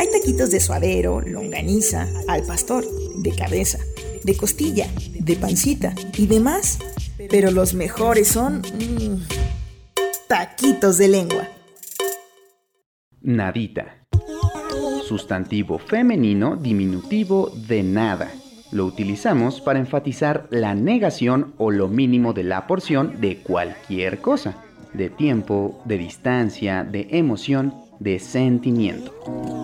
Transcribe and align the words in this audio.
Hay 0.00 0.10
taquitos 0.10 0.50
de 0.50 0.60
suadero, 0.60 1.20
longaniza, 1.20 2.08
al 2.26 2.42
pastor, 2.44 2.86
de 3.16 3.32
cabeza, 3.32 3.78
de 4.24 4.34
costilla, 4.34 4.88
de 5.12 5.36
pancita 5.36 5.94
y 6.16 6.26
demás. 6.26 6.78
Pero 7.28 7.50
los 7.50 7.74
mejores 7.74 8.28
son... 8.28 8.62
mmm, 8.62 9.20
taquitos 10.26 10.96
de 10.96 11.08
lengua. 11.08 11.48
Nadita. 13.20 14.06
Sustantivo 15.06 15.78
femenino 15.78 16.56
diminutivo 16.56 17.52
de 17.68 17.82
nada. 17.82 18.32
Lo 18.72 18.86
utilizamos 18.86 19.60
para 19.60 19.80
enfatizar 19.80 20.46
la 20.48 20.74
negación 20.74 21.52
o 21.58 21.70
lo 21.70 21.88
mínimo 21.88 22.32
de 22.32 22.44
la 22.44 22.66
porción 22.66 23.20
de 23.20 23.42
cualquier 23.42 24.22
cosa. 24.22 24.64
De 24.94 25.10
tiempo, 25.10 25.82
de 25.84 25.98
distancia, 25.98 26.84
de 26.84 27.06
emoción, 27.10 27.74
de 27.98 28.18
sentimiento. 28.18 29.59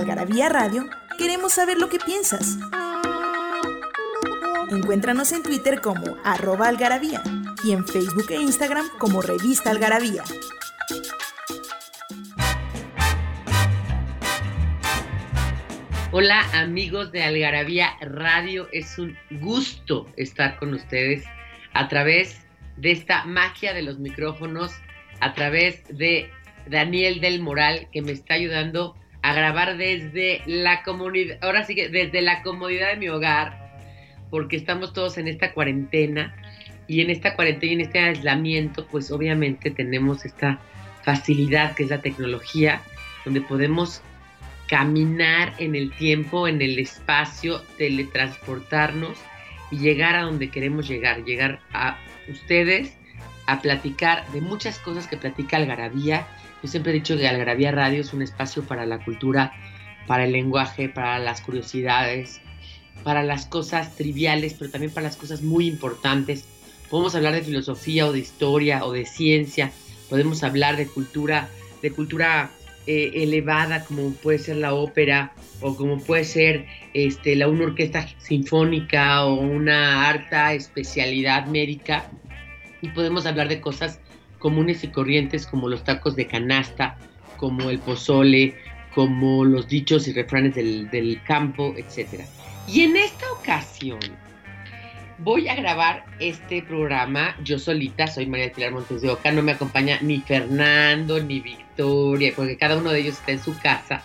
Algarabía 0.00 0.48
Radio 0.48 0.88
queremos 1.18 1.52
saber 1.52 1.76
lo 1.76 1.90
que 1.90 1.98
piensas. 1.98 2.56
Encuéntranos 4.70 5.30
en 5.32 5.42
Twitter 5.42 5.82
como 5.82 6.16
arroba 6.24 6.68
algarabía 6.68 7.22
y 7.62 7.72
en 7.72 7.86
Facebook 7.86 8.24
e 8.30 8.36
Instagram 8.36 8.86
como 8.98 9.20
revista 9.20 9.70
algarabía. 9.70 10.24
Hola 16.12 16.46
amigos 16.54 17.12
de 17.12 17.22
Algarabía 17.22 17.90
Radio, 18.00 18.68
es 18.72 18.98
un 18.98 19.18
gusto 19.42 20.10
estar 20.16 20.58
con 20.58 20.72
ustedes 20.72 21.24
a 21.74 21.88
través 21.88 22.46
de 22.78 22.92
esta 22.92 23.24
magia 23.24 23.74
de 23.74 23.82
los 23.82 23.98
micrófonos, 23.98 24.72
a 25.20 25.34
través 25.34 25.84
de 25.94 26.30
Daniel 26.66 27.20
del 27.20 27.42
Moral 27.42 27.88
que 27.92 28.00
me 28.00 28.12
está 28.12 28.32
ayudando 28.32 28.96
a 29.22 29.34
grabar 29.34 29.76
desde 29.76 30.42
la 30.46 30.82
comunidad, 30.82 31.38
ahora 31.42 31.64
sí 31.64 31.74
que 31.74 31.88
desde 31.88 32.22
la 32.22 32.42
comodidad 32.42 32.90
de 32.90 32.96
mi 32.96 33.08
hogar, 33.08 33.70
porque 34.30 34.56
estamos 34.56 34.92
todos 34.92 35.18
en 35.18 35.28
esta 35.28 35.52
cuarentena 35.52 36.34
y 36.86 37.00
en 37.00 37.10
esta 37.10 37.34
cuarentena 37.34 37.72
y 37.72 37.74
en 37.74 37.80
este 37.82 37.98
aislamiento, 37.98 38.86
pues 38.86 39.10
obviamente 39.10 39.70
tenemos 39.70 40.24
esta 40.24 40.58
facilidad 41.02 41.74
que 41.74 41.84
es 41.84 41.90
la 41.90 42.00
tecnología, 42.00 42.82
donde 43.24 43.40
podemos 43.40 44.02
caminar 44.68 45.52
en 45.58 45.74
el 45.74 45.92
tiempo, 45.92 46.46
en 46.46 46.62
el 46.62 46.78
espacio, 46.78 47.60
teletransportarnos 47.76 49.18
y 49.70 49.78
llegar 49.78 50.16
a 50.16 50.22
donde 50.22 50.50
queremos 50.50 50.88
llegar, 50.88 51.24
llegar 51.24 51.60
a 51.72 51.98
ustedes 52.28 52.96
a 53.46 53.60
platicar 53.60 54.30
de 54.30 54.40
muchas 54.40 54.78
cosas 54.78 55.08
que 55.08 55.16
platica 55.16 55.56
Algarabía. 55.56 56.26
Yo 56.62 56.68
siempre 56.68 56.92
he 56.92 56.94
dicho 56.94 57.16
que 57.16 57.26
Algarabía 57.26 57.72
Radio 57.72 58.00
es 58.00 58.12
un 58.12 58.22
espacio 58.22 58.62
para 58.64 58.84
la 58.86 59.02
cultura, 59.02 59.52
para 60.06 60.24
el 60.24 60.32
lenguaje, 60.32 60.88
para 60.88 61.18
las 61.18 61.40
curiosidades, 61.40 62.40
para 63.02 63.22
las 63.22 63.46
cosas 63.46 63.96
triviales, 63.96 64.54
pero 64.58 64.70
también 64.70 64.92
para 64.92 65.06
las 65.06 65.16
cosas 65.16 65.42
muy 65.42 65.66
importantes. 65.66 66.44
Podemos 66.90 67.14
hablar 67.14 67.34
de 67.34 67.42
filosofía 67.42 68.06
o 68.06 68.12
de 68.12 68.18
historia 68.18 68.84
o 68.84 68.92
de 68.92 69.06
ciencia, 69.06 69.72
podemos 70.08 70.42
hablar 70.42 70.76
de 70.76 70.86
cultura, 70.86 71.48
de 71.80 71.92
cultura 71.92 72.50
eh, 72.86 73.22
elevada 73.22 73.84
como 73.84 74.10
puede 74.14 74.38
ser 74.38 74.56
la 74.56 74.74
ópera 74.74 75.32
o 75.60 75.76
como 75.76 75.98
puede 75.98 76.24
ser 76.24 76.66
este, 76.94 77.36
la, 77.36 77.46
una 77.46 77.64
orquesta 77.64 78.08
sinfónica 78.18 79.24
o 79.26 79.34
una 79.34 80.08
alta 80.08 80.54
especialidad 80.54 81.46
médica 81.46 82.10
y 82.82 82.88
podemos 82.88 83.26
hablar 83.26 83.48
de 83.48 83.60
cosas 83.60 84.00
comunes 84.40 84.82
y 84.82 84.88
corrientes 84.88 85.46
como 85.46 85.68
los 85.68 85.84
tacos 85.84 86.16
de 86.16 86.26
canasta, 86.26 86.96
como 87.36 87.70
el 87.70 87.78
pozole, 87.78 88.56
como 88.92 89.44
los 89.44 89.68
dichos 89.68 90.08
y 90.08 90.12
refranes 90.12 90.56
del, 90.56 90.90
del 90.90 91.22
campo, 91.22 91.74
etc. 91.76 92.24
Y 92.66 92.82
en 92.82 92.96
esta 92.96 93.30
ocasión 93.32 94.00
voy 95.18 95.48
a 95.48 95.54
grabar 95.54 96.04
este 96.18 96.62
programa 96.62 97.36
yo 97.44 97.58
solita, 97.58 98.06
soy 98.06 98.26
María 98.26 98.52
Pilar 98.52 98.72
Montes 98.72 99.02
de 99.02 99.10
Oca, 99.10 99.30
no 99.30 99.42
me 99.42 99.52
acompaña 99.52 99.98
ni 100.00 100.20
Fernando 100.20 101.22
ni 101.22 101.40
Victoria, 101.40 102.32
porque 102.34 102.56
cada 102.56 102.76
uno 102.76 102.90
de 102.90 103.00
ellos 103.00 103.18
está 103.18 103.32
en 103.32 103.42
su 103.42 103.56
casa, 103.58 104.02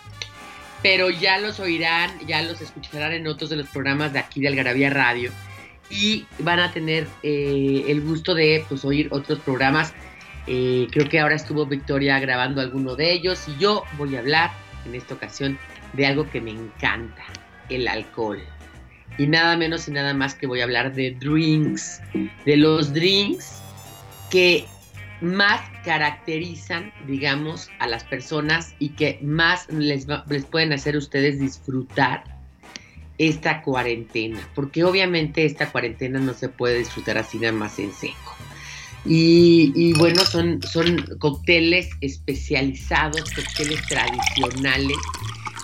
pero 0.84 1.10
ya 1.10 1.40
los 1.40 1.60
oirán, 1.60 2.12
ya 2.28 2.42
los 2.42 2.62
escucharán 2.62 3.14
en 3.14 3.28
otros 3.28 3.50
de 3.50 3.56
los 3.56 3.68
programas 3.68 4.14
de 4.14 4.20
aquí 4.20 4.42
de 4.42 4.50
Algarabía 4.50 4.90
Radio 4.90 5.32
y 5.90 6.26
van 6.40 6.60
a 6.60 6.72
tener 6.72 7.08
eh, 7.24 7.86
el 7.88 8.02
gusto 8.02 8.34
de 8.34 8.66
pues, 8.68 8.84
oír 8.86 9.08
otros 9.12 9.40
programas. 9.40 9.94
Eh, 10.48 10.88
creo 10.92 11.10
que 11.10 11.20
ahora 11.20 11.36
estuvo 11.36 11.66
Victoria 11.66 12.20
grabando 12.20 12.62
alguno 12.62 12.96
de 12.96 13.12
ellos 13.12 13.48
y 13.48 13.58
yo 13.58 13.84
voy 13.98 14.16
a 14.16 14.20
hablar 14.20 14.52
en 14.86 14.96
esta 14.96 15.16
ocasión 15.16 15.58
de 15.94 16.06
algo 16.06 16.30
que 16.30 16.42
me 16.42 16.52
encanta, 16.52 17.24
el 17.70 17.88
alcohol 17.88 18.42
y 19.18 19.28
nada 19.28 19.56
menos 19.58 19.88
y 19.88 19.92
nada 19.92 20.14
más 20.14 20.36
que 20.36 20.48
voy 20.48 20.62
a 20.62 20.66
hablar 20.66 20.94
de 20.94 21.12
drinks, 21.12 22.02
de 22.46 22.58
los 22.58 22.94
drinks 22.94 23.62
que 24.30 24.66
más 25.22 25.62
caracterizan, 25.84 26.92
digamos, 27.08 27.70
a 27.80 27.88
las 27.88 28.04
personas 28.04 28.76
y 28.80 28.90
que 28.90 29.20
más 29.22 29.70
les, 29.70 30.08
les 30.28 30.46
pueden 30.46 30.74
hacer 30.74 30.98
ustedes 30.98 31.40
disfrutar 31.40 32.24
esta 33.18 33.62
cuarentena, 33.62 34.40
porque 34.54 34.84
obviamente 34.84 35.46
esta 35.46 35.72
cuarentena 35.72 36.20
no 36.20 36.34
se 36.34 36.50
puede 36.50 36.80
disfrutar 36.80 37.18
así 37.18 37.40
nada 37.40 37.54
más 37.54 37.80
en 37.80 37.94
seco. 37.94 38.36
Y, 39.06 39.72
y, 39.76 39.94
bueno, 39.94 40.26
son, 40.26 40.62
son 40.64 41.06
cócteles 41.20 41.90
especializados, 42.02 43.24
cócteles 43.34 43.82
tradicionales, 43.88 44.98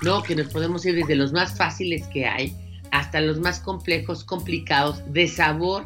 ¿no? 0.04 0.22
Que 0.22 0.36
nos 0.36 0.48
podemos 0.48 0.86
ir 0.86 0.96
desde 0.96 1.16
los 1.16 1.34
más 1.34 1.58
fáciles 1.58 2.04
que 2.08 2.26
hay 2.28 2.54
hasta 2.92 3.22
los 3.22 3.40
más 3.40 3.60
complejos, 3.60 4.24
complicados 4.24 5.02
de 5.12 5.28
sabor 5.28 5.84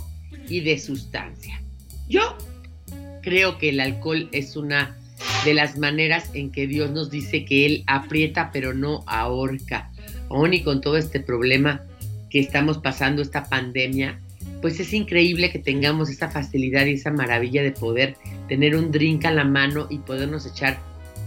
y 0.49 0.61
de 0.61 0.77
sustancia. 0.79 1.61
Yo 2.09 2.37
creo 3.21 3.57
que 3.57 3.69
el 3.69 3.79
alcohol 3.79 4.27
es 4.31 4.55
una 4.55 4.97
de 5.45 5.53
las 5.53 5.77
maneras 5.77 6.29
en 6.33 6.51
que 6.51 6.67
Dios 6.67 6.91
nos 6.91 7.09
dice 7.09 7.45
que 7.45 7.65
Él 7.65 7.83
aprieta 7.87 8.51
pero 8.51 8.73
no 8.73 9.03
ahorca. 9.07 9.91
Aún 10.29 10.53
y 10.53 10.63
con 10.63 10.81
todo 10.81 10.97
este 10.97 11.19
problema 11.19 11.81
que 12.29 12.39
estamos 12.39 12.79
pasando, 12.79 13.21
esta 13.21 13.45
pandemia, 13.45 14.19
pues 14.65 14.79
es 14.79 14.93
increíble 14.93 15.51
que 15.51 15.59
tengamos 15.59 16.09
esa 16.09 16.31
facilidad 16.31 16.87
y 16.87 16.93
esa 16.93 17.11
maravilla 17.11 17.61
de 17.61 17.71
poder 17.71 18.15
tener 18.47 18.75
un 18.75 18.89
drink 18.89 19.23
a 19.25 19.31
la 19.31 19.43
mano 19.43 19.85
y 19.91 19.99
podernos 19.99 20.47
echar 20.47 20.79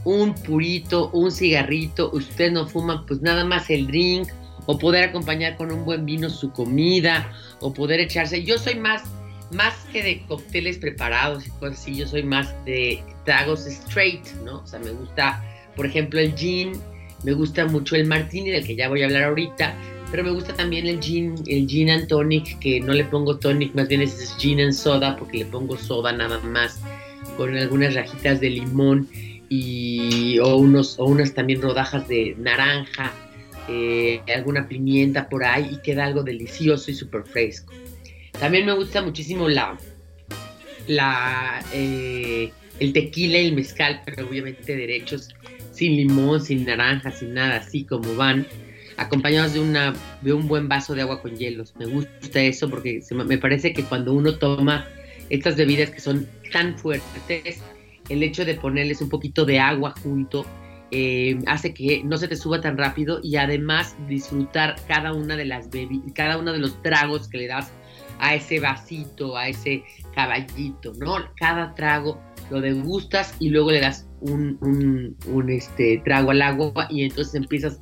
un 0.03 0.34
purito, 0.34 1.09
un 1.10 1.31
cigarrito. 1.31 2.10
Usted 2.12 2.50
no 2.50 2.66
fuma, 2.66 3.06
pues 3.06 3.22
nada 3.22 3.44
más 3.44 3.71
el 3.71 3.87
drink 3.87 4.28
o 4.66 4.76
poder 4.76 5.10
acompañar 5.10 5.56
con 5.56 5.71
un 5.71 5.84
buen 5.84 6.04
vino 6.04 6.28
su 6.28 6.50
comida, 6.50 7.32
o 7.60 7.72
poder 7.72 8.00
echarse. 8.00 8.43
Yo 8.43 8.59
soy 8.59 8.75
más, 8.75 9.04
más 9.53 9.72
que 9.93 10.03
de 10.03 10.26
cócteles 10.26 10.78
preparados 10.78 11.47
y 11.47 11.50
cosas 11.50 11.78
así, 11.78 11.94
yo 11.94 12.09
soy 12.09 12.25
más 12.25 12.53
de 12.65 13.05
tragos 13.25 13.69
straight, 13.69 14.26
¿no? 14.44 14.62
O 14.62 14.67
sea, 14.67 14.81
me 14.81 14.91
gusta, 14.91 15.44
por 15.76 15.87
ejemplo, 15.87 16.19
el 16.19 16.34
gin, 16.34 16.73
me 17.23 17.34
gusta 17.34 17.67
mucho 17.67 17.94
el 17.94 18.05
martini, 18.05 18.50
del 18.50 18.67
que 18.67 18.75
ya 18.75 18.88
voy 18.88 19.02
a 19.02 19.05
hablar 19.06 19.23
ahorita, 19.23 19.76
pero 20.10 20.25
me 20.25 20.31
gusta 20.31 20.55
también 20.55 20.87
el 20.87 21.00
gin, 21.00 21.34
el 21.46 21.66
gin 21.66 21.90
and 21.90 22.08
tonic, 22.08 22.58
que 22.58 22.81
no 22.81 22.93
le 22.93 23.05
pongo 23.05 23.38
tonic, 23.38 23.75
más 23.75 23.88
bien 23.88 24.02
es 24.02 24.34
gin 24.38 24.60
and 24.60 24.72
soda, 24.72 25.16
porque 25.16 25.38
le 25.38 25.44
pongo 25.46 25.76
soda 25.76 26.12
nada 26.12 26.38
más, 26.40 26.81
con 27.37 27.56
algunas 27.56 27.94
rajitas 27.94 28.40
de 28.40 28.50
limón 28.50 29.08
y 29.49 30.38
o 30.40 30.56
unos 30.56 30.99
o 30.99 31.06
unas 31.06 31.32
también 31.32 31.62
rodajas 31.62 32.06
de 32.08 32.34
naranja 32.38 33.12
eh, 33.69 34.22
alguna 34.34 34.66
pimienta 34.66 35.28
por 35.28 35.44
ahí 35.44 35.69
y 35.72 35.76
queda 35.82 36.06
algo 36.06 36.22
delicioso 36.22 36.90
y 36.90 36.94
súper 36.94 37.25
fresco. 37.25 37.75
También 38.40 38.64
me 38.64 38.72
gusta 38.72 39.02
muchísimo 39.02 39.46
la, 39.46 39.76
la 40.87 41.62
eh, 41.75 42.50
el 42.81 42.93
tequila 42.94 43.38
y 43.38 43.49
el 43.49 43.55
mezcal, 43.55 44.00
pero 44.06 44.26
obviamente 44.26 44.75
derechos, 44.75 45.28
sin 45.72 45.96
limón, 45.96 46.40
sin 46.40 46.64
naranja, 46.64 47.10
sin 47.10 47.34
nada, 47.34 47.56
así 47.56 47.84
como 47.84 48.14
van, 48.14 48.46
acompañados 48.99 49.55
de, 49.55 49.61
una, 49.61 49.95
de 50.21 50.33
un 50.33 50.47
buen 50.49 50.69
vaso 50.69 50.95
de 50.95 51.03
agua 51.03 51.23
con 51.23 51.37
hielos. 51.37 51.75
Me 51.79 51.87
gusta 51.87 52.41
eso 52.41 52.69
porque 52.69 53.00
me 53.11 53.39
parece 53.39 53.73
que 53.73 53.85
cuando 53.85 54.12
uno 54.12 54.35
toma 54.35 54.87
estas 55.31 55.56
bebidas 55.56 55.91
que 55.91 56.00
son 56.00 56.27
tan 56.53 56.77
fuertes, 56.77 57.62
el 58.09 58.23
hecho 58.23 58.45
de 58.45 58.55
ponerles 58.55 59.00
un 59.00 59.09
poquito 59.09 59.45
de 59.45 59.59
agua 59.59 59.95
junto 60.03 60.45
eh, 60.91 61.39
hace 61.47 61.75
que 61.75 62.03
no 62.03 62.17
se 62.17 62.29
te 62.29 62.37
suba 62.37 62.61
tan 62.61 62.79
rápido 62.79 63.21
y 63.23 63.37
además 63.37 63.95
disfrutar 64.09 64.77
cada 64.89 65.12
una 65.12 65.37
de 65.37 65.44
las 65.44 65.69
cada 66.15 66.39
uno 66.39 66.53
de 66.53 66.59
los 66.59 66.83
tragos 66.83 67.29
que 67.29 67.39
le 67.39 67.47
das 67.47 67.71
a 68.21 68.35
ese 68.35 68.59
vasito, 68.59 69.37
a 69.37 69.49
ese 69.49 69.85
caballito, 70.15 70.93
¿no? 70.94 71.17
Cada 71.37 71.75
trago 71.75 72.21
lo 72.51 72.61
degustas 72.61 73.35
y 73.39 73.51
luego 73.51 73.71
le 73.71 73.81
das 73.81 74.09
un, 74.21 74.59
un, 75.27 75.51
este, 75.51 76.01
trago 76.05 76.31
al 76.31 76.43
agua 76.43 76.89
y 76.91 77.05
entonces 77.05 77.35
empiezas 77.35 77.81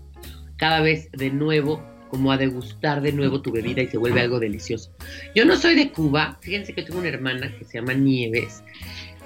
cada 0.57 0.81
vez 0.81 1.11
de 1.13 1.31
nuevo 1.31 1.83
como 2.11 2.33
a 2.33 2.37
degustar 2.37 3.03
de 3.03 3.13
nuevo 3.13 3.43
tu 3.43 3.53
bebida 3.53 3.83
y 3.83 3.89
se 3.89 3.99
vuelve 3.99 4.21
algo 4.21 4.39
delicioso. 4.39 4.91
Yo 5.35 5.45
no 5.45 5.57
soy 5.57 5.75
de 5.75 5.91
Cuba, 5.91 6.39
fíjense 6.41 6.73
que 6.73 6.83
tengo 6.83 7.01
una 7.01 7.09
hermana 7.09 7.53
que 7.59 7.65
se 7.65 7.79
llama 7.79 7.95
Nieves, 7.95 8.63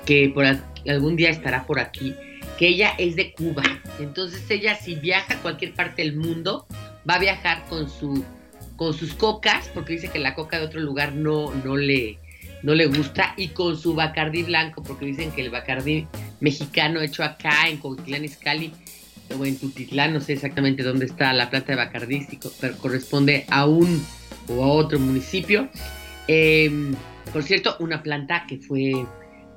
que 0.06 0.31
por 0.31 0.47
algún 0.88 1.17
día 1.17 1.31
estará 1.31 1.67
por 1.67 1.79
aquí, 1.79 2.15
que 2.59 2.69
ella 2.69 2.94
es 2.99 3.17
de 3.17 3.32
Cuba. 3.32 3.62
Entonces 4.00 4.50
ella 4.50 4.75
si 4.75 4.94
viaja 4.94 5.35
a 5.35 5.43
cualquier 5.43 5.75
parte 5.75 6.03
del 6.03 6.17
mundo, 6.17 6.67
va 7.09 7.15
a 7.15 7.19
viajar 7.19 7.65
con 7.69 7.88
su 7.88 8.25
con 8.76 8.94
sus 8.94 9.12
cocas, 9.12 9.71
porque 9.75 9.93
dice 9.93 10.09
que 10.09 10.19
la 10.19 10.35
coca 10.35 10.59
de 10.59 10.65
otro 10.65 10.81
lugar 10.81 11.12
no, 11.12 11.55
no, 11.67 11.76
le, 11.76 12.19
no 12.62 12.75
le 12.75 12.87
gusta, 12.87 13.35
y 13.37 13.49
con 13.49 13.76
su 13.76 13.94
bacardí 13.94 14.43
blanco, 14.43 14.83
porque 14.83 15.05
dicen 15.05 15.33
que 15.33 15.43
el 15.43 15.50
bacardí 15.50 16.06
mexicano 16.41 17.03
hecho 17.03 17.23
acá 17.23 17.69
en 17.69 17.76
Coquitlán 17.76 18.25
Izcalli 18.25 18.73
o 19.38 19.44
en 19.44 19.59
Tutitlán, 19.59 20.12
no 20.12 20.21
sé 20.21 20.35
exactamente 20.35 20.82
dónde 20.82 21.06
está 21.06 21.32
la 21.32 21.50
planta 21.50 21.73
de 21.73 21.77
bacardí, 21.77 22.27
pero 22.61 22.77
corresponde 22.79 23.44
a 23.49 23.67
un 23.67 24.03
o 24.49 24.65
a 24.65 24.67
otro 24.69 24.99
municipio. 24.99 25.69
Em, 26.27 26.94
por 27.32 27.43
cierto, 27.43 27.77
una 27.81 28.03
planta 28.03 28.44
que 28.49 28.59
fue, 28.59 28.93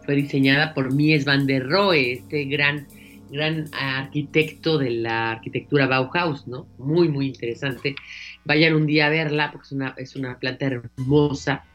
fue 0.06 0.16
diseñada 0.16 0.74
por 0.74 0.94
Mies 0.94 1.26
van 1.26 1.46
der 1.46 1.68
Rohe, 1.68 2.14
este 2.14 2.46
gran 2.46 2.88
gran 3.34 3.66
arquitecto 3.74 4.78
de 4.78 4.92
la 4.92 5.32
arquitectura 5.32 5.88
Bauhaus, 5.88 6.48
¿no? 6.48 6.68
Muy, 6.78 7.10
muy 7.10 7.26
interesante. 7.26 7.96
Vayan 8.46 8.76
un 8.76 8.86
día 8.86 9.08
a 9.08 9.10
verla 9.10 9.52
porque 9.52 9.66
es 9.66 9.72
una, 9.72 9.94
es 9.98 10.16
una 10.16 10.38
planta 10.38 10.68
hermosa 10.68 11.66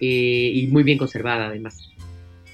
eh, 0.00 0.50
y 0.52 0.66
muy 0.66 0.82
bien 0.82 0.98
conservada 0.98 1.46
además. 1.46 1.90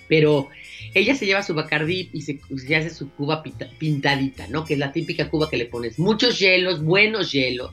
Pero 0.07 0.49
ella 0.95 1.15
se 1.15 1.27
lleva 1.27 1.43
su 1.43 1.55
bacardí 1.55 2.11
y 2.13 2.23
se, 2.23 2.41
hace 2.77 2.91
su 2.91 3.11
cuba 3.11 3.43
pintadita, 3.79 4.47
¿no? 4.49 4.65
Que 4.65 4.75
es 4.75 4.79
la 4.79 4.93
típica 4.93 5.29
cuba 5.29 5.49
que 5.49 5.57
le 5.57 5.67
pones 5.67 5.99
muchos 5.99 6.39
hielos, 6.39 6.83
buenos 6.83 7.33
hielos. 7.33 7.73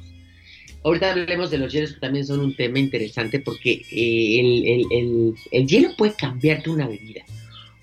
Ahorita 0.84 1.12
hablemos 1.12 1.52
de 1.52 1.58
los 1.58 1.74
hielos 1.74 1.94
que 1.94 2.00
también 2.00 2.26
son 2.26 2.40
un 2.40 2.56
tema 2.56 2.80
interesante 2.80 3.40
porque 3.40 3.82
eh, 3.92 4.40
el, 4.40 4.88
el, 4.92 5.34
el 5.52 5.68
hielo 5.68 5.96
puede 5.98 6.14
cambiarte 6.14 6.70
una 6.70 6.88
bebida. 6.88 7.24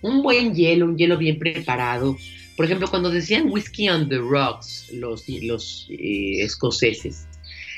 Un 0.00 0.22
buen 0.22 0.54
hielo, 0.54 0.86
un 0.86 0.96
hielo 0.96 1.18
bien 1.18 1.38
preparado, 1.38 2.16
por 2.56 2.64
ejemplo, 2.64 2.88
cuando 2.88 3.10
decían 3.10 3.50
whisky 3.50 3.88
on 3.90 4.08
the 4.08 4.16
rocks, 4.16 4.90
los, 4.90 5.28
los 5.28 5.86
eh, 5.90 6.42
escoceses, 6.42 7.28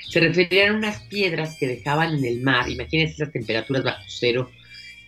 se 0.09 0.21
referían 0.21 0.75
a 0.75 0.79
unas 0.79 1.03
piedras 1.03 1.57
que 1.59 1.67
dejaban 1.67 2.15
en 2.15 2.25
el 2.25 2.41
mar. 2.41 2.71
Imagínense 2.71 3.15
esas 3.15 3.33
temperaturas 3.33 3.83
bajo 3.83 4.05
cero 4.07 4.51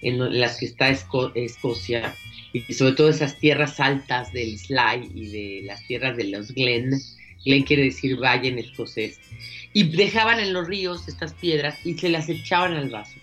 en 0.03 0.41
las 0.41 0.59
que 0.59 0.67
está 0.67 0.89
Escocia 0.89 2.15
y 2.53 2.73
sobre 2.75 2.93
todo 2.93 3.09
esas 3.09 3.39
tierras 3.39 3.79
altas 3.81 4.33
del 4.33 4.59
Sly 4.59 5.11
y 5.15 5.27
de 5.29 5.63
las 5.65 5.87
tierras 5.87 6.17
de 6.17 6.25
los 6.25 6.53
Glen. 6.53 7.01
Glen 7.45 7.63
quiere 7.63 7.85
decir 7.85 8.17
valle 8.17 8.49
en 8.49 8.59
escocés. 8.59 9.21
Y 9.73 9.85
dejaban 9.85 10.41
en 10.41 10.53
los 10.53 10.67
ríos 10.67 11.07
estas 11.09 11.33
piedras 11.35 11.79
y 11.85 11.95
se 11.95 12.09
las 12.09 12.29
echaban 12.29 12.75
al 12.75 12.91
vaso. 12.91 13.19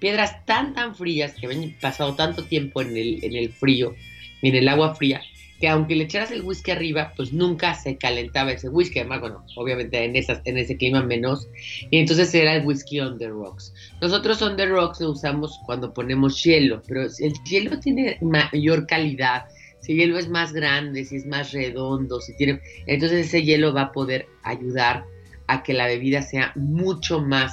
Piedras 0.00 0.44
tan, 0.46 0.74
tan 0.74 0.96
frías 0.96 1.34
que 1.34 1.46
habían 1.46 1.70
pasado 1.80 2.14
tanto 2.14 2.44
tiempo 2.44 2.80
en 2.82 2.96
el, 2.96 3.22
en 3.22 3.36
el 3.36 3.50
frío, 3.50 3.94
en 4.40 4.54
el 4.56 4.68
agua 4.68 4.96
fría, 4.96 5.22
que 5.62 5.68
aunque 5.68 5.94
le 5.94 6.02
echaras 6.02 6.32
el 6.32 6.42
whisky 6.42 6.72
arriba, 6.72 7.12
pues 7.16 7.32
nunca 7.32 7.72
se 7.74 7.96
calentaba 7.96 8.50
ese 8.50 8.68
whisky. 8.68 8.98
Además, 8.98 9.20
bueno, 9.20 9.46
obviamente 9.54 10.04
en, 10.04 10.16
esas, 10.16 10.40
en 10.44 10.58
ese 10.58 10.76
clima 10.76 11.04
menos. 11.04 11.46
Y 11.88 11.98
entonces 11.98 12.34
era 12.34 12.56
el 12.56 12.66
whisky 12.66 12.98
on 12.98 13.16
the 13.16 13.28
rocks. 13.28 13.72
Nosotros 14.00 14.42
on 14.42 14.56
the 14.56 14.66
rocks 14.66 15.00
lo 15.00 15.12
usamos 15.12 15.60
cuando 15.64 15.94
ponemos 15.94 16.42
hielo, 16.42 16.82
pero 16.88 17.02
el 17.02 17.32
hielo 17.44 17.78
tiene 17.78 18.18
mayor 18.20 18.88
calidad. 18.88 19.44
Si 19.78 19.92
el 19.92 19.98
hielo 19.98 20.18
es 20.18 20.28
más 20.28 20.52
grande, 20.52 21.04
si 21.04 21.14
es 21.14 21.26
más 21.26 21.52
redondo, 21.52 22.20
si 22.20 22.34
tiene... 22.34 22.60
Entonces 22.88 23.28
ese 23.28 23.44
hielo 23.44 23.72
va 23.72 23.82
a 23.82 23.92
poder 23.92 24.26
ayudar 24.42 25.04
a 25.46 25.62
que 25.62 25.74
la 25.74 25.86
bebida 25.86 26.22
sea 26.22 26.50
mucho 26.56 27.20
más 27.20 27.52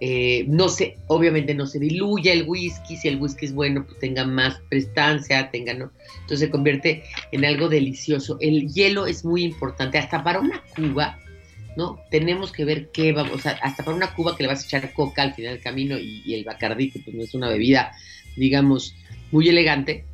eh, 0.00 0.44
no 0.46 0.68
se, 0.68 0.96
obviamente 1.08 1.54
no 1.54 1.66
se 1.66 1.80
diluye 1.80 2.32
el 2.32 2.44
whisky, 2.46 2.96
si 2.96 3.08
el 3.08 3.20
whisky 3.20 3.46
es 3.46 3.52
bueno, 3.52 3.84
pues 3.84 3.98
tenga 3.98 4.24
más 4.24 4.60
prestancia, 4.68 5.50
tenga, 5.50 5.74
¿no? 5.74 5.90
Entonces 6.20 6.40
se 6.40 6.50
convierte 6.50 7.02
en 7.32 7.44
algo 7.44 7.68
delicioso. 7.68 8.36
El 8.40 8.72
hielo 8.72 9.06
es 9.06 9.24
muy 9.24 9.42
importante, 9.42 9.98
hasta 9.98 10.22
para 10.22 10.38
una 10.38 10.62
cuba, 10.76 11.18
¿no? 11.76 12.00
Tenemos 12.10 12.52
que 12.52 12.64
ver 12.64 12.90
qué 12.92 13.12
vamos, 13.12 13.34
o 13.34 13.38
sea, 13.40 13.58
hasta 13.62 13.84
para 13.84 13.96
una 13.96 14.14
cuba 14.14 14.36
que 14.36 14.44
le 14.44 14.48
vas 14.48 14.62
a 14.62 14.66
echar 14.66 14.92
coca 14.92 15.22
al 15.22 15.34
final 15.34 15.54
del 15.54 15.62
camino 15.62 15.98
y, 15.98 16.32
el 16.32 16.44
bacardí, 16.44 16.90
que 16.90 17.00
pues 17.00 17.16
no 17.16 17.24
es 17.24 17.34
una 17.34 17.48
bebida, 17.48 17.90
digamos, 18.36 18.94
muy 19.32 19.48
elegante, 19.48 20.04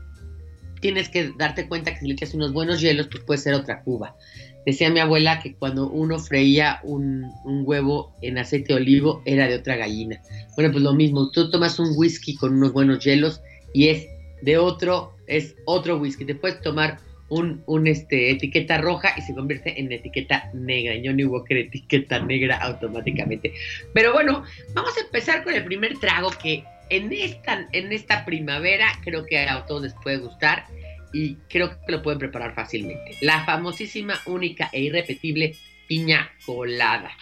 tienes 0.81 1.11
que 1.11 1.33
darte 1.37 1.69
cuenta 1.69 1.93
que 1.93 2.01
si 2.01 2.07
le 2.07 2.15
echas 2.15 2.33
unos 2.33 2.55
buenos 2.55 2.81
hielos, 2.81 3.09
pues 3.11 3.23
puede 3.25 3.39
ser 3.39 3.53
otra 3.53 3.83
cuba. 3.83 4.17
Decía 4.67 4.91
mi 4.91 5.01
abuela 5.01 5.41
que 5.41 5.55
cuando 5.55 5.89
uno 5.89 6.19
freía 6.19 6.81
un, 6.85 7.31
huevo 7.45 8.15
en 8.23 8.39
aceite 8.39 8.73
de 8.73 8.81
olivo 8.81 9.23
era 9.27 9.47
de 9.47 9.57
otra 9.57 9.77
gallina. 9.77 10.21
Bueno, 10.57 10.73
pues 10.73 10.83
lo 10.83 10.95
mismo, 10.95 11.31
tú 11.31 11.51
tomas 11.51 11.79
un 11.79 11.93
whisky 11.97 12.37
con 12.37 12.55
unos 12.55 12.73
buenos 12.73 13.05
hielos 13.05 13.41
y 13.73 13.89
es 13.89 14.07
de 14.43 14.59
otro, 14.59 15.13
es 15.27 15.55
otro 15.67 15.99
whisky. 15.99 16.25
Te 16.25 16.35
puedes 16.35 16.61
tomar 16.61 16.99
un, 17.29 17.87
este, 17.87 18.31
etiqueta 18.31 18.79
roja 18.79 19.15
y 19.17 19.23
se 19.23 19.35
convierte 19.35 19.79
en 19.79 19.91
etiqueta 19.93 20.51
negra. 20.55 20.95
Johnny 21.03 21.25
Walker 21.25 21.57
etiqueta 21.57 22.21
negra 22.21 22.57
automáticamente. 22.59 23.53
Pero 23.93 24.13
bueno, 24.13 24.45
vamos 24.73 24.97
a 24.97 25.01
empezar 25.01 25.45
con 25.45 25.55
el 25.55 25.65
primer 25.65 25.99
trago 25.99 26.31
que 26.43 26.65
en 26.91 27.13
esta, 27.13 27.67
en 27.73 27.93
esta 27.93 28.25
primavera 28.25 28.87
creo 29.03 29.25
que 29.25 29.39
a 29.39 29.65
todos 29.67 29.83
les 29.83 29.95
puede 30.03 30.19
gustar 30.19 30.67
y 31.15 31.37
creo 31.49 31.71
que 31.87 31.93
lo 31.93 32.03
pueden 32.03 32.19
preparar 32.19 32.55
fácilmente. 32.55 33.17
La 33.21 33.45
famosísima, 33.45 34.21
única 34.27 34.69
e 34.73 34.81
irrepetible 34.81 35.55
piña 35.87 36.33
colada. 36.45 37.17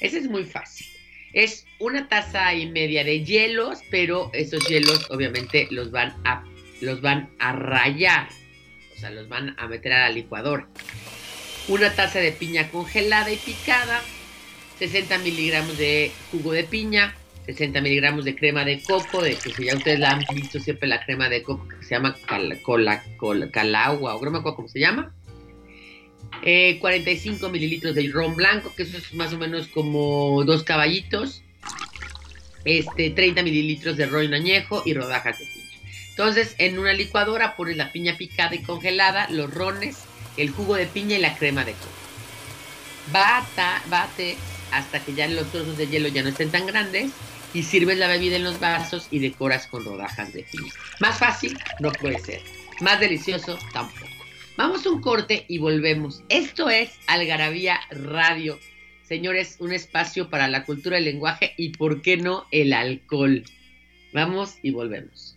Ese 0.00 0.18
es 0.18 0.28
muy 0.28 0.44
fácil. 0.44 0.86
Es 1.32 1.64
una 1.78 2.08
taza 2.08 2.52
y 2.54 2.66
media 2.66 3.04
de 3.04 3.24
hielos, 3.24 3.80
pero 3.90 4.30
esos 4.32 4.66
hielos 4.68 5.08
obviamente 5.10 5.68
los 5.70 5.92
van 5.92 6.16
a, 6.24 6.44
los 6.80 7.00
van 7.00 7.30
a 7.38 7.52
rayar. 7.52 8.28
O 8.96 8.98
sea, 8.98 9.10
los 9.10 9.28
van 9.28 9.54
a 9.58 9.68
meter 9.68 9.92
a 9.92 10.08
la 10.08 10.10
licuadora. 10.10 10.68
Una 11.68 11.94
taza 11.94 12.18
de 12.18 12.32
piña 12.32 12.68
congelada 12.70 13.30
y 13.30 13.36
picada. 13.36 14.02
60 14.80 15.18
miligramos 15.18 15.78
de 15.78 16.10
jugo 16.32 16.52
de 16.52 16.64
piña. 16.64 17.14
60 17.46 17.80
miligramos 17.80 18.24
de 18.24 18.34
crema 18.34 18.64
de 18.64 18.82
coco, 18.82 19.22
de 19.22 19.36
que 19.36 19.64
ya 19.64 19.76
ustedes 19.76 20.00
la 20.00 20.10
han 20.10 20.24
visto 20.34 20.58
siempre 20.58 20.88
la 20.88 21.04
crema 21.04 21.28
de 21.28 21.42
coco 21.42 21.68
que 21.68 21.84
se 21.84 21.94
llama 21.94 22.16
cola, 22.62 23.02
calagua 23.52 24.16
o 24.16 24.20
crema 24.20 24.42
coco, 24.42 24.56
¿cómo 24.56 24.68
se 24.68 24.80
llama? 24.80 25.14
45 26.42 27.46
eh, 27.46 27.50
mililitros 27.50 27.94
de 27.94 28.08
ron 28.08 28.34
blanco, 28.34 28.72
que 28.76 28.82
eso 28.82 28.98
es 28.98 29.14
más 29.14 29.32
o 29.32 29.38
menos 29.38 29.68
como 29.68 30.42
dos 30.44 30.64
caballitos. 30.64 31.42
Este, 32.64 33.10
30 33.10 33.44
mililitros 33.44 33.96
de 33.96 34.06
ron 34.06 34.34
añejo 34.34 34.82
y 34.84 34.92
rodajas 34.94 35.38
de 35.38 35.44
piña. 35.44 35.66
Entonces, 36.10 36.56
en 36.58 36.80
una 36.80 36.92
licuadora 36.94 37.54
pones 37.54 37.76
la 37.76 37.92
piña 37.92 38.16
picada 38.16 38.56
y 38.56 38.62
congelada, 38.62 39.28
los 39.30 39.54
rones, 39.54 39.98
el 40.36 40.50
jugo 40.50 40.74
de 40.74 40.86
piña 40.86 41.16
y 41.16 41.20
la 41.20 41.36
crema 41.36 41.64
de 41.64 41.72
coco. 41.72 41.92
Bata, 43.12 43.82
bate 43.88 44.36
hasta 44.72 44.98
que 44.98 45.14
ya 45.14 45.28
los 45.28 45.50
trozos 45.52 45.76
de 45.76 45.86
hielo 45.86 46.08
ya 46.08 46.24
no 46.24 46.30
estén 46.30 46.50
tan 46.50 46.66
grandes 46.66 47.12
y 47.56 47.62
sirves 47.62 47.96
la 47.96 48.06
bebida 48.06 48.36
en 48.36 48.44
los 48.44 48.60
vasos 48.60 49.08
y 49.10 49.18
decoras 49.18 49.66
con 49.66 49.82
rodajas 49.82 50.30
de 50.34 50.42
piña. 50.42 50.70
Más 51.00 51.18
fácil 51.18 51.56
no 51.80 51.90
puede 51.90 52.18
ser. 52.18 52.42
Más 52.82 53.00
delicioso 53.00 53.58
tampoco. 53.72 54.12
Vamos 54.58 54.84
a 54.84 54.90
un 54.90 55.00
corte 55.00 55.46
y 55.48 55.56
volvemos. 55.56 56.22
Esto 56.28 56.68
es 56.68 56.90
Algarabía 57.06 57.80
Radio. 57.90 58.58
Señores, 59.04 59.56
un 59.58 59.72
espacio 59.72 60.28
para 60.28 60.48
la 60.48 60.64
cultura, 60.64 60.98
el 60.98 61.06
lenguaje 61.06 61.54
y, 61.56 61.70
¿por 61.70 62.02
qué 62.02 62.18
no, 62.18 62.46
el 62.50 62.74
alcohol? 62.74 63.42
Vamos 64.12 64.56
y 64.62 64.72
volvemos. 64.72 65.34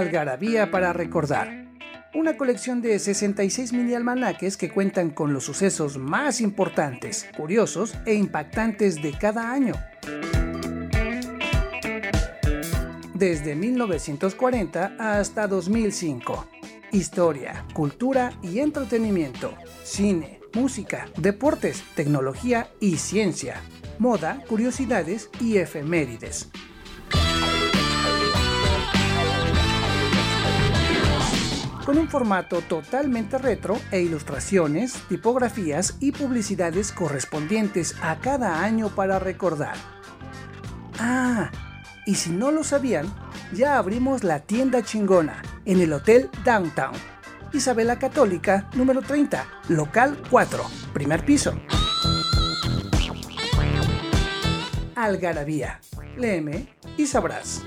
Algarabía 0.00 0.70
para 0.70 0.94
recordar. 0.94 1.66
Una 2.14 2.38
colección 2.38 2.80
de 2.80 2.98
66 2.98 3.74
mini 3.74 3.94
almanaques 3.94 4.56
que 4.56 4.70
cuentan 4.70 5.10
con 5.10 5.34
los 5.34 5.44
sucesos 5.44 5.98
más 5.98 6.40
importantes, 6.40 7.28
curiosos 7.36 7.94
e 8.06 8.14
impactantes 8.14 9.02
de 9.02 9.12
cada 9.12 9.52
año. 9.52 9.74
Desde 13.12 13.54
1940 13.54 14.96
hasta 14.98 15.46
2005. 15.46 16.48
Historia, 16.92 17.66
cultura 17.74 18.32
y 18.42 18.60
entretenimiento, 18.60 19.54
cine, 19.84 20.40
música, 20.54 21.08
deportes, 21.18 21.84
tecnología 21.94 22.70
y 22.80 22.96
ciencia, 22.96 23.60
moda, 23.98 24.42
curiosidades 24.48 25.28
y 25.38 25.58
efemérides. 25.58 26.50
Con 31.84 31.98
un 31.98 32.08
formato 32.08 32.60
totalmente 32.62 33.38
retro 33.38 33.78
e 33.90 34.00
ilustraciones, 34.00 34.94
tipografías 35.08 35.96
y 36.00 36.12
publicidades 36.12 36.92
correspondientes 36.92 37.96
a 38.02 38.18
cada 38.18 38.62
año 38.62 38.88
para 38.88 39.18
recordar. 39.18 39.76
Ah, 40.98 41.50
y 42.06 42.14
si 42.14 42.30
no 42.30 42.50
lo 42.50 42.64
sabían, 42.64 43.06
ya 43.52 43.78
abrimos 43.78 44.24
la 44.24 44.40
tienda 44.40 44.82
chingona 44.82 45.42
en 45.64 45.80
el 45.80 45.92
Hotel 45.92 46.30
Downtown. 46.44 46.94
Isabela 47.52 47.98
Católica, 47.98 48.68
número 48.74 49.02
30, 49.02 49.44
local 49.68 50.22
4, 50.30 50.64
primer 50.92 51.24
piso. 51.24 51.54
Algarabía. 54.94 55.80
Léeme 56.16 56.68
y 56.96 57.06
sabrás. 57.06 57.62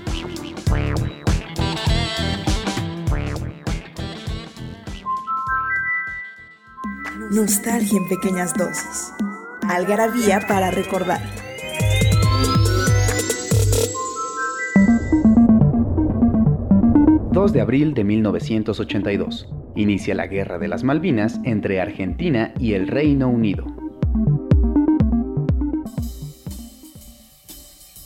Nostalgia 7.30 7.98
en 7.98 8.08
pequeñas 8.08 8.54
dosis. 8.54 9.12
Algarabía 9.68 10.40
para 10.46 10.70
recordar. 10.70 11.22
de 17.52 17.60
abril 17.60 17.94
de 17.94 18.04
1982. 18.04 19.48
Inicia 19.76 20.14
la 20.14 20.26
Guerra 20.26 20.58
de 20.58 20.68
las 20.68 20.82
Malvinas 20.82 21.40
entre 21.44 21.80
Argentina 21.80 22.54
y 22.58 22.72
el 22.72 22.88
Reino 22.88 23.28
Unido. 23.28 23.73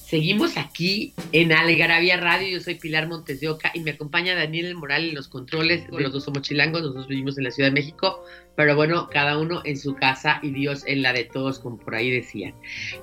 Seguimos 0.08 0.56
aquí 0.56 1.12
en 1.32 1.52
Algarabía 1.52 2.16
Radio. 2.16 2.48
Yo 2.48 2.60
soy 2.60 2.76
Pilar 2.76 3.08
Montes 3.08 3.40
de 3.40 3.50
Oca 3.50 3.70
y 3.74 3.80
me 3.80 3.90
acompaña 3.90 4.34
Daniel 4.34 4.74
Moral 4.74 5.10
en 5.10 5.14
los 5.14 5.28
controles. 5.28 5.84
Los 5.90 6.14
dos 6.14 6.24
somos 6.24 6.40
chilangos, 6.40 6.80
nosotros 6.80 7.08
vivimos 7.08 7.36
en 7.36 7.44
la 7.44 7.50
Ciudad 7.50 7.68
de 7.68 7.74
México, 7.74 8.24
pero 8.56 8.74
bueno, 8.74 9.10
cada 9.10 9.36
uno 9.36 9.60
en 9.66 9.76
su 9.76 9.96
casa 9.96 10.40
y 10.42 10.52
Dios 10.52 10.82
en 10.86 11.02
la 11.02 11.12
de 11.12 11.24
todos, 11.24 11.58
como 11.58 11.76
por 11.76 11.94
ahí 11.94 12.10
decían. 12.10 12.54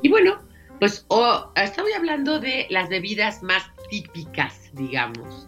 Y 0.01 0.09
bueno, 0.09 0.41
pues 0.79 1.05
oh, 1.09 1.51
estoy 1.55 1.91
hablando 1.93 2.39
de 2.39 2.65
las 2.71 2.89
bebidas 2.89 3.43
más 3.43 3.61
típicas, 3.91 4.71
digamos, 4.73 5.47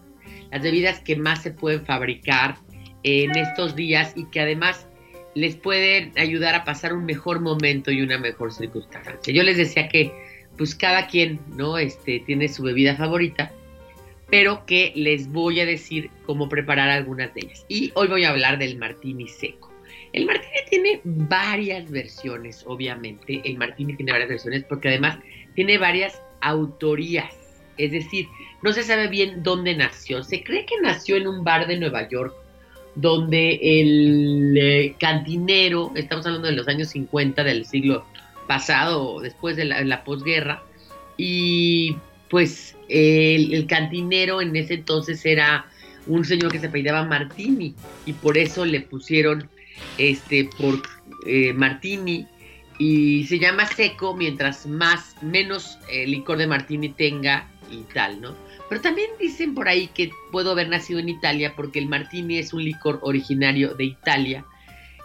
las 0.51 0.61
bebidas 0.61 0.99
que 0.99 1.15
más 1.15 1.41
se 1.41 1.49
pueden 1.49 1.83
fabricar 1.83 2.59
en 3.01 3.35
estos 3.35 3.75
días 3.75 4.13
y 4.15 4.25
que 4.25 4.41
además 4.41 4.87
les 5.33 5.55
pueden 5.55 6.13
ayudar 6.19 6.53
a 6.53 6.63
pasar 6.63 6.93
un 6.93 7.05
mejor 7.05 7.39
momento 7.39 7.89
y 7.89 8.03
una 8.03 8.19
mejor 8.19 8.53
circunstancia. 8.53 9.33
Yo 9.33 9.41
les 9.41 9.57
decía 9.57 9.89
que 9.89 10.26
pues 10.57 10.75
cada 10.75 11.07
quien, 11.07 11.39
¿no? 11.55 11.77
Este 11.77 12.19
tiene 12.25 12.47
su 12.47 12.63
bebida 12.63 12.95
favorita, 12.95 13.51
pero 14.29 14.65
que 14.65 14.91
les 14.95 15.31
voy 15.31 15.59
a 15.59 15.65
decir 15.65 16.09
cómo 16.25 16.49
preparar 16.49 16.89
algunas 16.89 17.33
de 17.33 17.41
ellas. 17.41 17.65
Y 17.69 17.91
hoy 17.95 18.07
voy 18.07 18.23
a 18.23 18.29
hablar 18.29 18.57
del 18.57 18.77
martini 18.77 19.27
seco. 19.27 19.71
El 20.13 20.25
martini 20.25 20.53
tiene 20.69 21.01
varias 21.03 21.89
versiones, 21.91 22.63
obviamente. 22.65 23.41
El 23.43 23.57
martini 23.57 23.95
tiene 23.95 24.11
varias 24.11 24.29
versiones 24.29 24.63
porque 24.63 24.89
además 24.89 25.19
tiene 25.55 25.77
varias 25.77 26.21
autorías. 26.41 27.33
Es 27.77 27.91
decir, 27.91 28.27
no 28.63 28.73
se 28.73 28.83
sabe 28.83 29.07
bien 29.07 29.43
dónde 29.43 29.75
nació. 29.75 30.23
Se 30.23 30.43
cree 30.43 30.65
que 30.65 30.75
nació 30.81 31.17
en 31.17 31.27
un 31.27 31.43
bar 31.43 31.67
de 31.67 31.77
Nueva 31.77 32.09
York, 32.09 32.33
donde 32.95 33.59
el 33.61 34.57
eh, 34.57 34.95
cantinero, 34.99 35.91
estamos 35.95 36.25
hablando 36.25 36.47
de 36.47 36.55
los 36.55 36.67
años 36.67 36.89
50 36.89 37.43
del 37.43 37.65
siglo 37.65 38.05
pasado, 38.47 39.19
después 39.21 39.55
de 39.55 39.65
la, 39.65 40.03
posguerra, 40.03 40.63
y 41.17 41.97
pues 42.29 42.75
el, 42.89 43.65
cantinero 43.67 44.41
en 44.41 44.55
ese 44.55 44.75
entonces 44.75 45.25
era 45.25 45.65
un 46.05 46.25
señor 46.25 46.51
que 46.51 46.59
se 46.59 46.67
apellidaba 46.67 47.03
Martini, 47.03 47.75
y 48.05 48.13
por 48.13 48.37
eso 48.37 48.65
le 48.65 48.81
pusieron 48.81 49.49
este 49.97 50.49
por 50.57 50.81
eh, 51.25 51.53
Martini. 51.53 52.27
Y 52.79 53.25
se 53.25 53.39
llama 53.39 53.65
seco 53.65 54.15
mientras 54.15 54.67
más 54.67 55.15
menos 55.23 55.79
eh, 55.91 56.05
licor 56.05 56.37
de 56.37 56.45
martini 56.45 56.89
tenga 56.89 57.49
y 57.71 57.81
tal, 57.91 58.21
¿no? 58.21 58.35
Pero 58.69 58.81
también 58.81 59.09
dicen 59.19 59.55
por 59.55 59.67
ahí 59.67 59.87
que 59.87 60.11
puedo 60.31 60.51
haber 60.51 60.69
nacido 60.69 60.99
en 60.99 61.09
Italia 61.09 61.53
porque 61.55 61.79
el 61.79 61.87
martini 61.87 62.37
es 62.37 62.53
un 62.53 62.63
licor 62.63 62.99
originario 63.01 63.73
de 63.73 63.85
Italia 63.85 64.45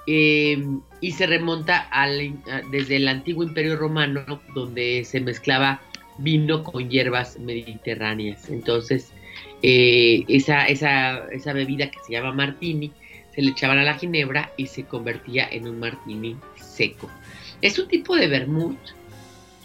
eh, 0.06 0.64
y 1.00 1.12
se 1.12 1.26
remonta 1.26 1.78
al, 1.90 2.35
desde 2.71 2.97
el 2.97 3.09
antiguo 3.09 3.44
imperio 3.44 3.76
romano 3.76 4.40
donde 4.54 5.04
se 5.04 5.21
mezclaba 5.21 5.80
vino 6.18 6.62
con 6.62 6.90
hierbas 6.90 7.38
mediterráneas. 7.38 8.49
Entonces, 8.50 9.12
eh, 9.62 10.25
esa, 10.28 10.66
esa, 10.66 11.26
esa 11.32 11.52
bebida 11.52 11.90
que 11.90 11.99
se 12.06 12.12
llama 12.12 12.32
martini 12.32 12.92
se 13.35 13.42
le 13.42 13.50
echaban 13.50 13.78
a 13.78 13.82
la 13.82 13.94
ginebra 13.94 14.52
y 14.56 14.66
se 14.66 14.85
convertía 14.85 15.49
en 15.50 15.66
un 15.66 15.80
martini 15.80 16.37
seco. 16.56 17.09
Es 17.62 17.78
un 17.78 17.88
tipo 17.88 18.16
de 18.16 18.28
vermut 18.28 18.78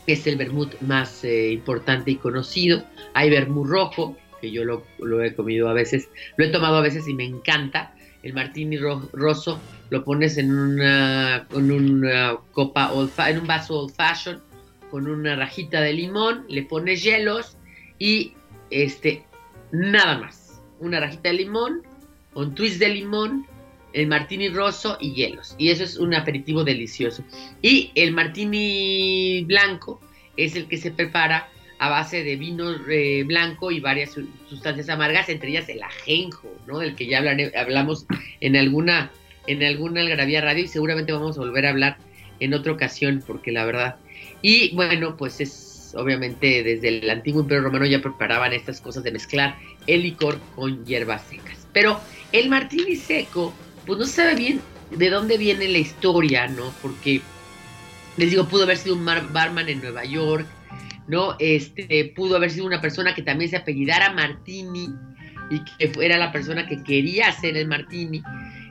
es 0.08 0.25
el 0.25 0.38
vermut 0.38 0.79
más 0.82 1.24
eh, 1.24 1.51
importante 1.51 2.12
y 2.12 2.15
conocido. 2.15 2.84
Hay 3.13 3.29
vermut 3.29 3.67
rojo, 3.67 4.17
que 4.41 4.51
yo 4.51 4.63
lo, 4.63 4.84
he 5.22 5.36
comido 5.36 5.70
a 5.70 5.74
veces, 5.74 6.10
lo 6.38 6.46
he 6.46 6.50
tomado 6.50 6.77
a 6.77 6.82
veces 6.82 7.08
y 7.08 7.13
me 7.13 7.25
encanta. 7.25 7.94
El 8.24 8.34
martini 8.34 8.77
rosso 8.77 9.60
lo 9.89 10.03
pones 10.03 10.38
en 10.38 10.51
una, 10.51 11.48
copa 12.51 12.91
en 13.29 13.39
un 13.39 13.48
vaso 13.48 13.82
old 13.82 13.94
fashion 13.94 14.41
con 14.91 15.08
una 15.08 15.36
rajita 15.36 15.82
de 15.82 15.94
limón, 15.94 16.46
le 16.48 16.63
pones 16.63 17.03
hielos 17.03 17.58
y 18.00 18.34
este 18.70 19.24
nada 19.72 20.17
más. 20.20 20.62
Una 20.79 21.00
rajita 21.00 21.29
de 21.29 21.36
limón, 21.36 21.84
un 22.34 22.56
twist 22.56 22.79
de 22.79 22.89
limón, 22.89 23.46
el 23.94 24.08
martini 24.08 24.50
rosso 24.50 24.98
y 25.01 25.13
hielos. 25.13 25.56
Y 25.58 25.70
eso 25.70 25.84
es 25.84 25.98
un 25.98 26.13
aperitivo 26.13 26.63
delicioso. 26.63 27.24
Y 27.62 27.91
el 27.96 28.13
martini 28.13 29.44
blanco 29.46 30.00
es 30.38 30.56
el 30.56 30.67
que 30.67 30.77
se 30.77 30.91
prepara 30.91 31.50
a 31.79 31.89
base 31.89 32.24
de 32.24 32.36
vino 32.36 32.72
eh, 32.89 33.24
blanco 33.24 33.72
y 33.72 33.79
varias 33.79 34.17
sustancias 34.50 34.89
amargas, 34.89 35.29
entre 35.29 35.50
ellas 35.50 35.70
el 35.70 35.82
ajenjo, 35.82 36.51
¿no? 36.65 36.79
Del 36.79 36.96
que 36.96 37.08
ya 37.08 37.20
hablamos 37.20 38.06
en 38.39 38.56
alguna, 38.56 39.12
en 39.48 39.63
alguna 39.63 40.01
algarabía 40.01 40.42
radio 40.42 40.66
y 40.66 40.68
seguramente 40.68 41.12
vamos 41.12 41.38
a 41.38 41.42
volver 41.42 41.66
a 41.66 41.70
hablar 41.70 41.98
en 42.39 42.54
otra 42.54 42.74
ocasión, 42.74 43.24
porque 43.25 43.51
la 43.51 43.66
verdad. 43.66 43.96
Y 44.42 44.75
bueno, 44.75 45.18
pues 45.18 45.42
es 45.42 45.94
obviamente 45.96 46.63
desde 46.63 47.00
el 47.00 47.10
antiguo 47.10 47.42
imperio 47.42 47.63
romano 47.63 47.86
ya 47.86 48.01
preparaban 48.01 48.54
estas 48.54 48.82
cosas 48.82 49.04
de 49.04 49.12
mezclar 49.12 49.56
el 49.88 50.04
licor 50.04 50.39
con 50.56 50.86
hierbas 50.86 51.24
secas. 51.24 51.68
Pero 51.74 52.00
el 52.32 52.50
martini 52.50 52.96
seco 52.96 53.54
pues 53.86 53.98
no 53.98 54.06
se 54.06 54.12
sabe 54.12 54.36
bien 54.36 54.62
de 54.92 55.10
dónde 55.10 55.38
viene 55.38 55.68
la 55.68 55.77
historia, 55.77 56.48
¿no? 56.48 56.74
Porque, 56.82 57.22
les 58.18 58.30
digo, 58.30 58.48
pudo 58.48 58.63
haber 58.63 58.77
sido 58.77 58.96
un 58.96 59.06
barman 59.06 59.70
en 59.70 59.82
Nueva 59.82 60.04
York, 60.06 60.46
¿no? 61.08 61.36
Este, 61.39 62.12
pudo 62.16 62.36
haber 62.36 62.51
sido 62.51 62.66
una 62.66 62.82
persona 62.82 63.16
que 63.16 63.22
también 63.22 63.50
se 63.50 63.58
apellidara 63.58 64.13
Martini 64.13 64.89
y 65.50 65.63
que 65.77 65.89
fuera 65.89 66.18
la 66.18 66.32
persona 66.32 66.68
que 66.68 66.84
quería 66.84 67.30
hacer 67.30 67.56
el 67.56 67.68
Martini, 67.68 68.22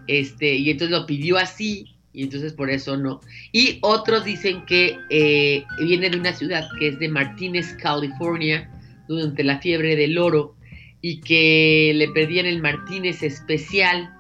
este, 0.08 0.54
y 0.54 0.70
entonces 0.70 0.96
lo 0.96 1.06
pidió 1.06 1.36
así, 1.36 1.96
y 2.12 2.24
entonces 2.24 2.52
por 2.52 2.70
eso 2.70 2.96
no. 2.96 3.20
Y 3.52 3.78
otros 3.82 4.24
dicen 4.24 4.64
que 4.66 4.96
eh, 5.10 5.64
viene 5.84 6.10
de 6.10 6.18
una 6.18 6.32
ciudad 6.32 6.66
que 6.78 6.88
es 6.88 6.98
de 6.98 7.08
Martínez, 7.08 7.74
California, 7.82 8.70
durante 9.08 9.44
la 9.44 9.58
fiebre 9.58 9.96
del 9.96 10.18
oro, 10.18 10.56
y 11.02 11.20
que 11.20 11.92
le 11.94 12.08
pedían 12.08 12.46
el 12.46 12.60
Martínez 12.62 13.22
especial 13.22 14.10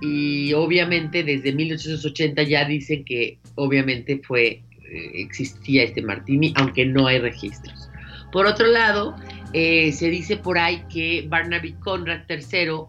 y 0.00 0.52
obviamente 0.52 1.24
desde 1.24 1.52
1880 1.52 2.42
ya 2.44 2.64
dicen 2.64 3.04
que 3.04 3.38
obviamente 3.56 4.20
fue 4.24 4.62
eh, 4.90 5.10
existía 5.14 5.82
este 5.84 6.02
martini, 6.02 6.52
aunque 6.56 6.86
no 6.86 7.06
hay 7.06 7.18
registros. 7.18 7.90
Por 8.32 8.46
otro 8.46 8.66
lado, 8.66 9.16
eh, 9.52 9.92
se 9.92 10.08
dice 10.08 10.36
por 10.36 10.58
ahí 10.58 10.82
que 10.92 11.26
Barnaby 11.28 11.72
Conrad 11.74 12.22
III, 12.28 12.84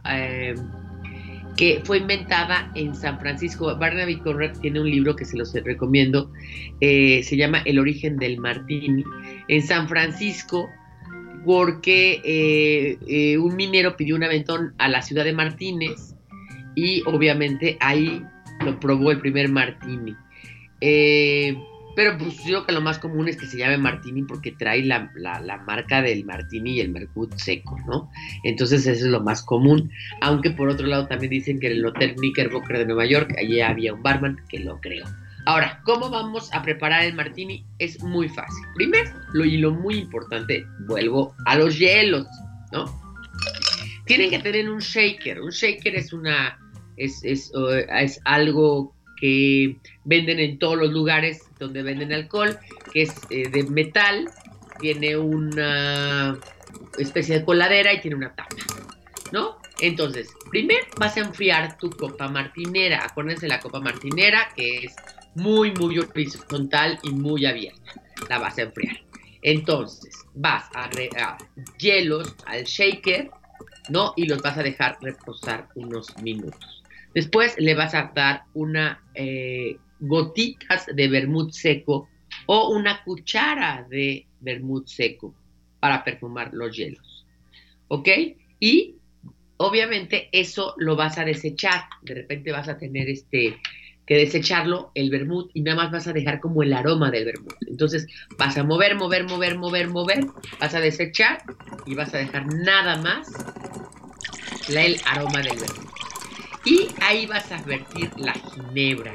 que 1.59 1.81
fue 1.83 1.97
inventada 1.97 2.71
en 2.73 2.95
San 2.95 3.19
Francisco. 3.19 3.75
Barnaby 3.75 4.19
Conrad 4.19 4.57
tiene 4.61 4.79
un 4.79 4.89
libro 4.89 5.13
que 5.17 5.25
se 5.25 5.35
los 5.35 5.53
recomiendo, 5.53 6.31
se 6.79 7.35
llama 7.35 7.61
El 7.65 7.79
origen 7.79 8.15
del 8.15 8.37
martini, 8.39 9.03
en 9.49 9.61
San 9.61 9.89
Francisco, 9.89 10.69
porque 11.43 12.97
un 13.37 13.57
minero 13.57 13.97
pidió 13.97 14.15
un 14.15 14.23
aventón 14.23 14.73
a 14.77 14.87
la 14.87 15.01
ciudad 15.01 15.25
de 15.25 15.33
Martínez 15.33 16.15
y 16.75 17.03
obviamente 17.05 17.77
ahí 17.81 18.23
lo 18.63 18.79
probó 18.79 19.11
el 19.11 19.19
primer 19.19 19.49
martini. 19.49 20.15
Eh, 20.79 21.57
Pero 21.99 22.17
pues 22.17 22.37
yo 22.37 22.43
creo 22.43 22.65
que 22.65 22.71
lo 22.71 22.79
más 22.79 22.97
común 22.97 23.27
es 23.27 23.35
que 23.35 23.45
se 23.45 23.57
llame 23.57 23.77
Martini 23.77 24.23
porque 24.23 24.53
trae 24.53 24.85
la, 24.85 25.11
marca 25.67 26.01
del 26.01 26.23
Martini 26.23 26.77
y 26.77 26.79
el 26.79 26.91
Mercut 26.91 27.35
seco, 27.35 27.77
¿no? 27.87 28.09
Entonces 28.45 28.87
eso 28.87 29.05
es 29.05 29.11
lo 29.11 29.19
más 29.19 29.43
común. 29.43 29.91
Aunque 30.21 30.51
por 30.51 30.69
otro 30.69 30.87
lado 30.87 31.07
también 31.07 31.31
dicen 31.31 31.59
que 31.59 31.67
en 31.67 31.73
el 31.73 31.85
Hotel 31.85 32.15
Knickerbocker 32.15 32.77
de 32.77 32.85
Nueva 32.85 33.05
York, 33.05 33.35
allí 33.37 33.59
había 33.59 33.93
un 33.93 34.01
barman 34.01 34.37
que 34.47 34.59
lo 34.59 34.79
creó. 34.79 35.07
Ahora, 35.45 35.81
¿cómo 35.83 36.09
vamos 36.09 36.49
a 36.53 36.61
preparar 36.61 37.03
el 37.03 37.15
martini? 37.15 37.65
Es 37.79 38.01
muy 38.01 38.29
fácil. 38.29 38.63
Primero, 38.75 39.11
lo, 39.33 39.43
y 39.43 39.57
lo 39.57 39.71
muy 39.71 39.95
importante, 39.95 40.65
vuelvo 40.87 41.35
a 41.47 41.57
los 41.57 41.77
hielos, 41.77 42.27
¿no? 42.71 42.85
Tienen 44.05 44.29
que 44.29 44.39
tener 44.39 44.69
un 44.69 44.79
shaker. 44.79 45.41
Un 45.41 45.49
shaker 45.49 45.95
es 45.97 46.13
una 46.13 46.57
es, 46.95 47.21
es, 47.25 47.51
es 47.99 48.21
algo 48.23 48.95
que 49.19 49.77
venden 50.05 50.39
en 50.39 50.59
todos 50.59 50.77
los 50.77 50.91
lugares 50.91 51.48
donde 51.59 51.83
venden 51.83 52.13
alcohol, 52.13 52.57
que 52.93 53.03
es 53.03 53.13
eh, 53.29 53.49
de 53.49 53.63
metal, 53.63 54.29
tiene 54.79 55.17
una 55.17 56.37
especie 56.97 57.39
de 57.39 57.45
coladera 57.45 57.93
y 57.93 58.01
tiene 58.01 58.15
una 58.15 58.33
tapa, 58.33 58.55
¿no? 59.31 59.59
Entonces, 59.81 60.33
primero 60.49 60.85
vas 60.97 61.15
a 61.17 61.21
enfriar 61.21 61.77
tu 61.77 61.89
copa 61.89 62.27
martinera. 62.27 63.05
Acuérdense 63.05 63.47
la 63.47 63.59
copa 63.59 63.79
martinera 63.79 64.49
que 64.55 64.79
es 64.79 64.95
muy, 65.35 65.71
muy 65.71 65.99
horizontal 65.99 66.99
y 67.03 67.11
muy 67.11 67.45
abierta. 67.45 67.93
La 68.29 68.39
vas 68.39 68.57
a 68.57 68.63
enfriar. 68.63 68.97
Entonces, 69.41 70.25
vas 70.33 70.65
a 70.75 70.85
agregar 70.85 71.37
hielos 71.77 72.35
al 72.45 72.65
shaker, 72.65 73.31
¿no? 73.89 74.13
Y 74.17 74.25
los 74.25 74.41
vas 74.41 74.57
a 74.57 74.63
dejar 74.63 74.97
reposar 75.01 75.69
unos 75.75 76.15
minutos. 76.21 76.83
Después 77.13 77.55
le 77.57 77.73
vas 77.73 77.93
a 77.95 78.11
dar 78.13 78.43
una 78.53 79.01
eh, 79.15 79.77
gotitas 79.99 80.85
de 80.93 81.07
vermut 81.07 81.51
seco 81.51 82.09
o 82.45 82.69
una 82.69 83.03
cuchara 83.03 83.85
de 83.89 84.27
vermut 84.39 84.87
seco 84.87 85.35
para 85.79 86.03
perfumar 86.03 86.53
los 86.53 86.75
hielos. 86.75 87.25
¿Ok? 87.87 88.07
Y 88.59 88.95
obviamente 89.57 90.29
eso 90.31 90.75
lo 90.77 90.95
vas 90.95 91.17
a 91.17 91.25
desechar. 91.25 91.83
De 92.01 92.15
repente 92.15 92.51
vas 92.51 92.69
a 92.69 92.77
tener 92.77 93.09
este 93.09 93.57
que 94.05 94.15
desecharlo, 94.15 94.91
el 94.95 95.11
vermut, 95.11 95.51
y 95.53 95.61
nada 95.61 95.83
más 95.83 95.91
vas 95.91 96.07
a 96.07 96.13
dejar 96.13 96.39
como 96.39 96.63
el 96.63 96.73
aroma 96.73 97.11
del 97.11 97.25
vermut. 97.25 97.53
Entonces 97.67 98.07
vas 98.39 98.57
a 98.57 98.63
mover, 98.63 98.95
mover, 98.95 99.25
mover, 99.25 99.55
mover, 99.55 99.87
mover, 99.87 100.25
vas 100.59 100.73
a 100.73 100.79
desechar 100.79 101.43
y 101.85 101.93
vas 101.93 102.11
a 102.15 102.17
dejar 102.17 102.51
nada 102.51 102.99
más 103.03 103.31
el 104.67 104.99
aroma 105.05 105.43
del 105.43 105.59
vermut. 105.59 105.89
Y 106.65 106.87
ahí 107.01 107.27
vas 107.27 107.51
a 107.51 107.61
vertir 107.61 108.09
la 108.17 108.33
ginebra 108.33 109.13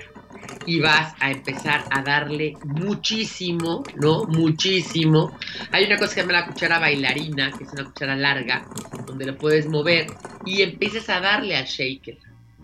y 0.66 0.80
vas 0.80 1.14
a 1.20 1.30
empezar 1.30 1.84
a 1.90 2.02
darle 2.02 2.56
muchísimo, 2.64 3.82
¿no? 3.96 4.24
Muchísimo. 4.24 5.36
Hay 5.70 5.84
una 5.84 5.96
cosa 5.96 6.10
que 6.10 6.14
se 6.14 6.20
llama 6.20 6.40
la 6.40 6.46
cuchara 6.46 6.78
bailarina, 6.78 7.52
que 7.52 7.64
es 7.64 7.72
una 7.72 7.84
cuchara 7.84 8.16
larga, 8.16 8.66
donde 9.06 9.26
lo 9.26 9.36
puedes 9.36 9.66
mover 9.66 10.06
y 10.44 10.62
empiezas 10.62 11.08
a 11.08 11.20
darle 11.20 11.56
al 11.56 11.66
shaker, 11.66 12.18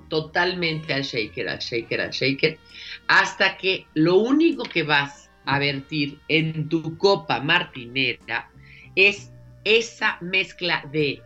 totalmente 0.08 0.92
al 0.92 1.02
shaker, 1.02 1.48
al 1.48 1.58
shaker, 1.58 2.00
al 2.00 2.10
shaker, 2.10 2.58
hasta 3.08 3.56
que 3.56 3.86
lo 3.94 4.16
único 4.16 4.64
que 4.64 4.82
vas 4.82 5.30
a 5.44 5.58
vertir 5.58 6.18
en 6.28 6.68
tu 6.68 6.96
copa 6.98 7.40
martinera 7.40 8.50
es 8.94 9.30
esa 9.64 10.18
mezcla 10.20 10.84
de 10.92 11.22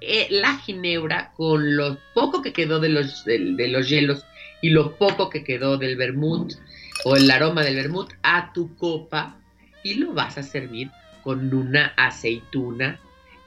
eh, 0.00 0.26
la 0.30 0.58
ginebra 0.58 1.32
con 1.34 1.76
lo 1.76 1.98
poco 2.14 2.42
que 2.42 2.52
quedó 2.52 2.80
de 2.80 2.90
los, 2.90 3.24
de, 3.24 3.68
los 3.68 3.88
hielos 3.88 4.24
y 4.66 4.70
lo 4.70 4.96
poco 4.96 5.30
que 5.30 5.44
quedó 5.44 5.78
del 5.78 5.94
vermut 5.94 6.54
o 7.04 7.14
el 7.14 7.30
aroma 7.30 7.62
del 7.62 7.76
vermut 7.76 8.12
a 8.24 8.52
tu 8.52 8.74
copa 8.74 9.38
y 9.84 9.94
lo 9.94 10.12
vas 10.12 10.38
a 10.38 10.42
servir 10.42 10.90
con 11.22 11.54
una 11.54 11.92
aceituna 11.96 12.98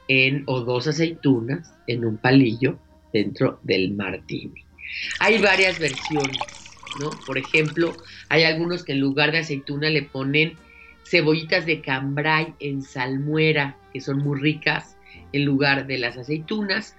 en, 0.08 0.44
o 0.46 0.62
dos 0.62 0.88
aceitunas 0.88 1.74
en 1.88 2.06
un 2.06 2.16
palillo 2.16 2.80
dentro 3.12 3.60
del 3.64 3.92
martini. 3.92 4.64
Hay 5.20 5.42
varias 5.42 5.78
versiones, 5.78 6.38
¿no? 7.02 7.10
Por 7.26 7.38
ejemplo, 7.38 7.98
hay 8.30 8.46
algunos 8.46 8.86
que 8.86 8.94
en 8.94 9.02
lugar 9.02 9.34
de 9.34 9.40
aceituna 9.40 9.90
le 9.90 10.04
ponen 10.04 10.54
cebollitas 11.06 11.66
de 11.66 11.82
cambray 11.82 12.54
en 12.62 12.82
salmuera, 12.82 13.76
que 13.92 14.00
son 14.00 14.20
muy 14.20 14.40
ricas, 14.40 14.96
en 15.34 15.44
lugar 15.44 15.86
de 15.86 15.98
las 15.98 16.16
aceitunas 16.16 16.96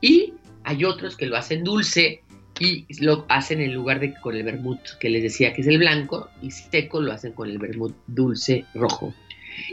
y 0.00 0.34
hay 0.64 0.84
otros 0.84 1.16
que 1.16 1.26
lo 1.26 1.36
hacen 1.36 1.62
dulce 1.62 2.24
y 2.60 2.86
lo 3.02 3.24
hacen 3.28 3.60
en 3.60 3.72
lugar 3.72 3.98
de 3.98 4.14
con 4.14 4.36
el 4.36 4.44
vermut 4.44 4.80
que 5.00 5.08
les 5.08 5.22
decía 5.22 5.54
que 5.54 5.62
es 5.62 5.66
el 5.66 5.78
blanco 5.78 6.28
y 6.42 6.50
seco 6.50 7.00
lo 7.00 7.10
hacen 7.10 7.32
con 7.32 7.48
el 7.48 7.58
vermut 7.58 7.96
dulce 8.06 8.66
rojo. 8.74 9.14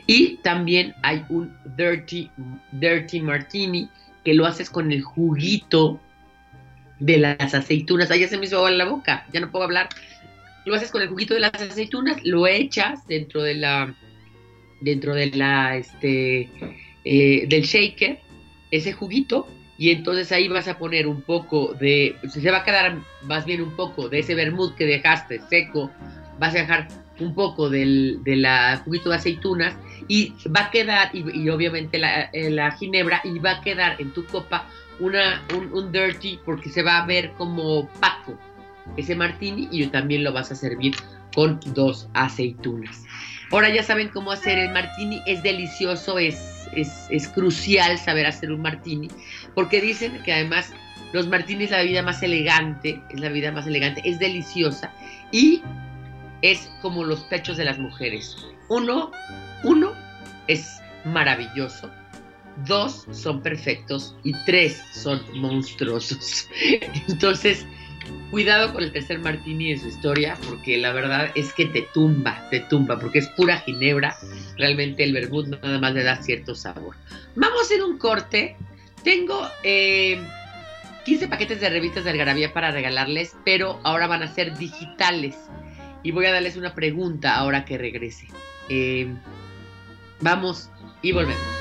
Y 0.08 0.38
también 0.38 0.96
hay 1.04 1.24
un 1.30 1.56
dirty, 1.78 2.32
dirty 2.72 3.22
martini 3.22 3.90
que 4.24 4.34
lo 4.34 4.46
haces 4.46 4.70
con 4.70 4.92
el 4.92 5.02
juguito 5.02 6.00
de 7.00 7.18
las 7.18 7.54
aceitunas. 7.54 8.10
Ya 8.10 8.28
se 8.28 8.38
me 8.38 8.46
hizo 8.46 8.58
agua 8.58 8.72
en 8.72 8.78
la 8.78 8.86
boca, 8.86 9.28
ya 9.34 9.42
no 9.42 9.52
puedo 9.52 9.66
hablar. 9.66 9.90
Lo 10.66 10.74
haces 10.74 10.90
con 10.90 11.02
el 11.02 11.10
juguito 11.10 11.34
de 11.34 11.42
las 11.42 11.54
aceitunas, 11.54 12.24
lo 12.24 12.48
echas 12.48 13.06
dentro 13.08 13.44
de 13.44 13.56
la 13.56 13.96
dentro 14.80 15.14
de 15.14 15.32
la 15.32 15.76
este 15.76 16.50
eh, 17.04 17.48
del 17.48 17.64
shaker, 17.64 18.20
ese 18.72 18.94
juguito, 18.94 19.48
y 19.78 19.92
entonces 19.92 20.32
ahí 20.32 20.48
vas 20.48 20.68
a 20.68 20.78
poner 20.78 21.08
un 21.08 21.22
poco 21.22 21.74
de, 21.74 22.16
se 22.28 22.52
va 22.52 22.60
a 22.60 22.64
quedar 22.64 22.98
más 23.24 23.46
bien 23.46 23.62
un 23.62 23.76
poco 23.76 24.10
de 24.10 24.20
ese 24.20 24.34
vermut 24.34 24.76
que 24.76 24.86
dejaste 24.86 25.40
seco, 25.50 25.92
vas 26.40 26.56
a 26.56 26.60
dejar 26.60 26.88
un 27.20 27.34
poco 27.34 27.70
del 27.70 28.24
de 28.24 28.36
la 28.36 28.82
juguito 28.84 29.10
de 29.10 29.16
aceitunas 29.16 29.76
y 30.08 30.34
va 30.56 30.66
a 30.66 30.72
quedar, 30.72 31.10
y, 31.14 31.50
obviamente 31.50 32.00
eh, 32.34 32.50
la, 32.50 32.72
ginebra, 32.72 33.22
y 33.24 33.40
va 33.40 33.52
a 33.52 33.62
quedar 33.62 34.00
en 34.00 34.12
tu 34.12 34.26
copa 34.26 34.66
una, 35.00 35.44
un, 35.56 35.72
un, 35.74 35.92
dirty 35.92 36.40
porque 36.46 36.70
se 36.70 36.82
va 36.82 37.00
a 37.00 37.06
ver 37.06 37.32
como 37.34 37.88
paco 38.00 38.38
ese 38.96 39.16
martini 39.16 39.68
y 39.72 39.86
también 39.88 40.24
lo 40.24 40.32
vas 40.32 40.52
a 40.52 40.56
servir 40.56 40.96
con 41.36 41.60
dos 41.74 42.08
aceitunas. 42.14 43.04
Ahora 43.52 43.70
ya 43.70 43.84
saben 43.84 44.10
cómo 44.10 44.32
hacer 44.32 44.58
el 44.58 44.72
martini, 44.72 45.22
es 45.26 45.44
delicioso, 45.44 46.18
es, 46.18 46.57
es, 46.74 47.28
crucial 47.30 47.98
saber 47.98 48.26
hacer 48.26 48.52
un 48.52 48.62
martini, 48.62 49.08
porque 49.56 49.82
dicen 49.82 50.22
que 50.24 50.34
además 50.34 50.74
los 51.14 51.28
martinis 51.28 51.66
es 51.66 51.72
la 51.72 51.78
bebida 51.80 52.02
más 52.02 52.22
elegante, 52.24 53.02
es 53.10 53.20
la 53.20 53.30
vida 53.30 53.52
más 53.52 53.68
elegante, 53.68 54.02
es 54.04 54.20
deliciosa 54.20 54.92
y 55.32 55.62
es 56.42 56.70
como 56.82 57.04
los 57.04 57.22
pechos 57.22 57.58
de 57.58 57.66
las 57.66 57.80
mujeres. 57.80 58.38
Uno, 58.70 59.12
uno 59.64 59.94
es 60.48 60.80
maravilloso, 61.06 61.90
dos 62.66 63.06
son 63.12 63.42
perfectos 63.42 64.16
y 64.24 64.34
tres 64.46 64.82
son 64.92 65.22
monstruosos. 65.40 66.48
Entonces, 67.08 67.66
Cuidado 68.32 68.74
con 68.74 68.84
el 68.84 68.92
tercer 68.92 69.20
martini 69.20 69.74
de 69.74 69.80
su 69.80 69.88
historia, 69.88 70.38
porque 70.48 70.78
la 70.78 70.92
verdad 70.92 71.32
es 71.36 71.54
que 71.54 71.66
te 71.66 71.84
tumba, 71.94 72.48
te 72.50 72.60
tumba, 72.60 73.00
porque 73.00 73.20
es 73.20 73.28
pura 73.30 73.60
ginebra. 73.60 74.18
Realmente 74.58 75.04
el 75.04 75.14
vermut 75.14 75.48
nada 75.48 75.80
más 75.80 75.94
le 75.94 76.04
da 76.04 76.22
cierto 76.22 76.54
sabor. 76.54 76.96
Vamos 77.36 77.60
a 77.60 77.64
hacer 77.64 77.84
un 77.84 77.98
corte. 77.98 78.58
Tengo 79.04 79.48
15 79.62 79.62
eh, 79.64 81.28
paquetes 81.30 81.62
de 81.62 81.70
revistas 81.70 82.04
de 82.04 82.10
Algarabía 82.10 82.52
para 82.52 82.72
regalarles, 82.72 83.36
pero 83.46 83.80
ahora 83.84 84.08
van 84.08 84.24
a 84.24 84.34
ser 84.34 84.58
digitales. 84.58 85.36
Y 86.04 86.12
voy 86.12 86.26
a 86.26 86.34
darles 86.34 86.58
una 86.58 86.76
pregunta 86.76 87.36
ahora 87.36 87.64
que 87.64 87.78
regrese. 87.78 88.28
Eh, 88.70 89.08
vamos 90.20 90.70
y 91.02 91.14
volvemos. 91.14 91.57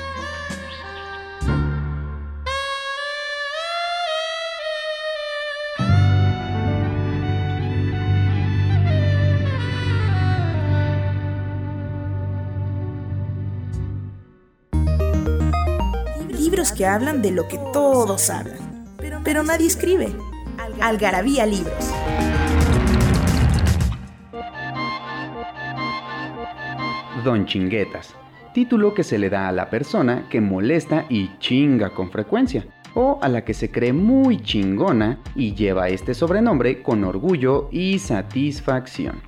Que 16.77 16.85
hablan 16.85 17.23
de 17.23 17.31
lo 17.31 17.47
que 17.47 17.57
todos 17.73 18.29
hablan, 18.29 18.85
pero 19.23 19.43
nadie 19.43 19.65
escribe. 19.65 20.09
Algarabía 20.79 21.45
Libros. 21.47 21.91
Don 27.25 27.47
Chinguetas, 27.47 28.13
título 28.53 28.93
que 28.93 29.03
se 29.03 29.17
le 29.17 29.29
da 29.29 29.47
a 29.47 29.51
la 29.51 29.71
persona 29.71 30.27
que 30.29 30.39
molesta 30.39 31.05
y 31.09 31.35
chinga 31.39 31.89
con 31.89 32.11
frecuencia, 32.11 32.67
o 32.93 33.17
a 33.23 33.27
la 33.27 33.43
que 33.43 33.55
se 33.55 33.71
cree 33.71 33.91
muy 33.91 34.41
chingona 34.43 35.19
y 35.35 35.55
lleva 35.55 35.89
este 35.89 36.13
sobrenombre 36.13 36.83
con 36.83 37.03
orgullo 37.03 37.69
y 37.71 37.97
satisfacción. 37.97 39.19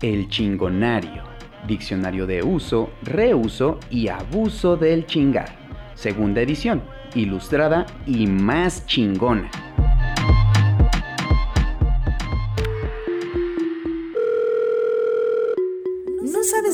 El 0.00 0.28
chingonario, 0.28 1.22
diccionario 1.66 2.26
de 2.26 2.42
uso, 2.42 2.90
reuso 3.02 3.78
y 3.88 4.08
abuso 4.08 4.76
del 4.76 5.06
chingar 5.06 5.61
segunda 6.02 6.40
edición, 6.40 6.82
ilustrada 7.14 7.86
y 8.06 8.26
más 8.26 8.84
chingona. 8.86 9.50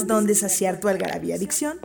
dónde 0.08 0.34
saciar 0.34 0.80
tu 0.80 0.88
algarabía 0.88 1.36
adicción? 1.36 1.78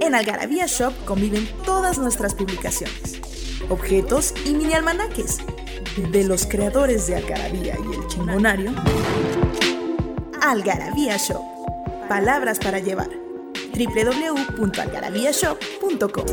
En 0.00 0.14
Algarabía 0.14 0.66
Shop 0.66 0.92
conviven 1.06 1.48
todas 1.64 1.98
nuestras 1.98 2.34
publicaciones, 2.34 3.20
objetos 3.68 4.34
y 4.44 4.54
mini 4.54 4.74
almanaques 4.74 5.38
de 6.12 6.24
los 6.24 6.46
creadores 6.46 7.06
de 7.08 7.16
Algarabía 7.16 7.74
y 7.74 7.96
el 7.96 8.06
Chingonario. 8.06 8.72
Algarabía 10.40 11.16
Shop. 11.16 11.42
Palabras 12.08 12.58
para 12.58 12.78
llevar. 12.78 13.17
www.algarabíashop.com. 13.78 16.26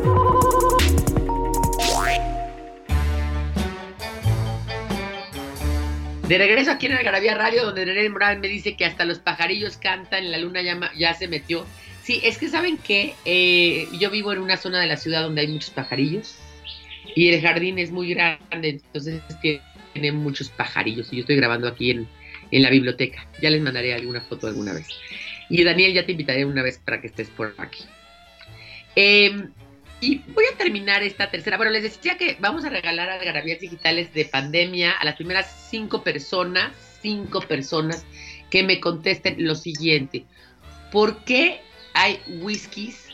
De 6.27 6.37
regreso 6.39 6.71
aquí 6.71 6.87
en 6.87 6.93
Algarabía 6.93 7.35
Radio, 7.35 7.65
donde 7.65 7.85
René 7.85 8.09
Moral 8.09 8.39
me 8.39 8.47
dice 8.47 8.75
que 8.75 8.85
hasta 8.85 9.05
los 9.05 9.19
pajarillos 9.19 9.77
cantan, 9.77 10.31
la 10.31 10.39
luna 10.39 10.63
ya, 10.63 10.91
ya 10.97 11.13
se 11.13 11.27
metió. 11.27 11.67
Sí, 12.01 12.19
es 12.23 12.39
que 12.39 12.49
saben 12.49 12.77
que 12.77 13.13
eh, 13.25 13.87
yo 13.99 14.09
vivo 14.09 14.33
en 14.33 14.39
una 14.39 14.57
zona 14.57 14.81
de 14.81 14.87
la 14.87 14.97
ciudad 14.97 15.21
donde 15.21 15.41
hay 15.41 15.47
muchos 15.47 15.69
pajarillos 15.69 16.35
y 17.15 17.29
el 17.29 17.39
jardín 17.41 17.77
es 17.77 17.91
muy 17.91 18.11
grande, 18.13 18.69
entonces 18.69 19.21
tiene 19.93 20.11
muchos 20.11 20.49
pajarillos 20.49 21.13
y 21.13 21.17
yo 21.17 21.19
estoy 21.21 21.35
grabando 21.35 21.67
aquí 21.67 21.91
en, 21.91 22.07
en 22.49 22.63
la 22.63 22.71
biblioteca. 22.71 23.27
Ya 23.41 23.51
les 23.51 23.61
mandaré 23.61 23.93
alguna 23.93 24.21
foto 24.21 24.47
alguna 24.47 24.73
vez. 24.73 24.87
Y 25.49 25.63
Daniel, 25.63 25.93
ya 25.93 26.05
te 26.05 26.11
invitaré 26.13 26.45
una 26.45 26.63
vez 26.63 26.79
para 26.83 27.01
que 27.01 27.07
estés 27.07 27.29
por 27.29 27.53
aquí. 27.57 27.83
Eh, 28.95 29.47
y 30.01 30.17
voy 30.33 30.45
a 30.53 30.57
terminar 30.57 31.03
esta 31.03 31.29
tercera. 31.29 31.57
Bueno, 31.57 31.71
les 31.71 31.83
decía 31.83 32.17
que 32.17 32.37
vamos 32.39 32.65
a 32.65 32.69
regalar 32.69 33.09
algarabías 33.09 33.59
digitales 33.59 34.13
de 34.13 34.25
pandemia 34.25 34.91
a 34.91 35.05
las 35.05 35.15
primeras 35.15 35.67
cinco 35.69 36.03
personas, 36.03 36.73
cinco 37.01 37.41
personas 37.41 38.05
que 38.49 38.63
me 38.63 38.79
contesten 38.79 39.35
lo 39.45 39.55
siguiente. 39.55 40.25
¿Por 40.91 41.23
qué 41.23 41.61
hay 41.93 42.19
whiskies? 42.41 43.09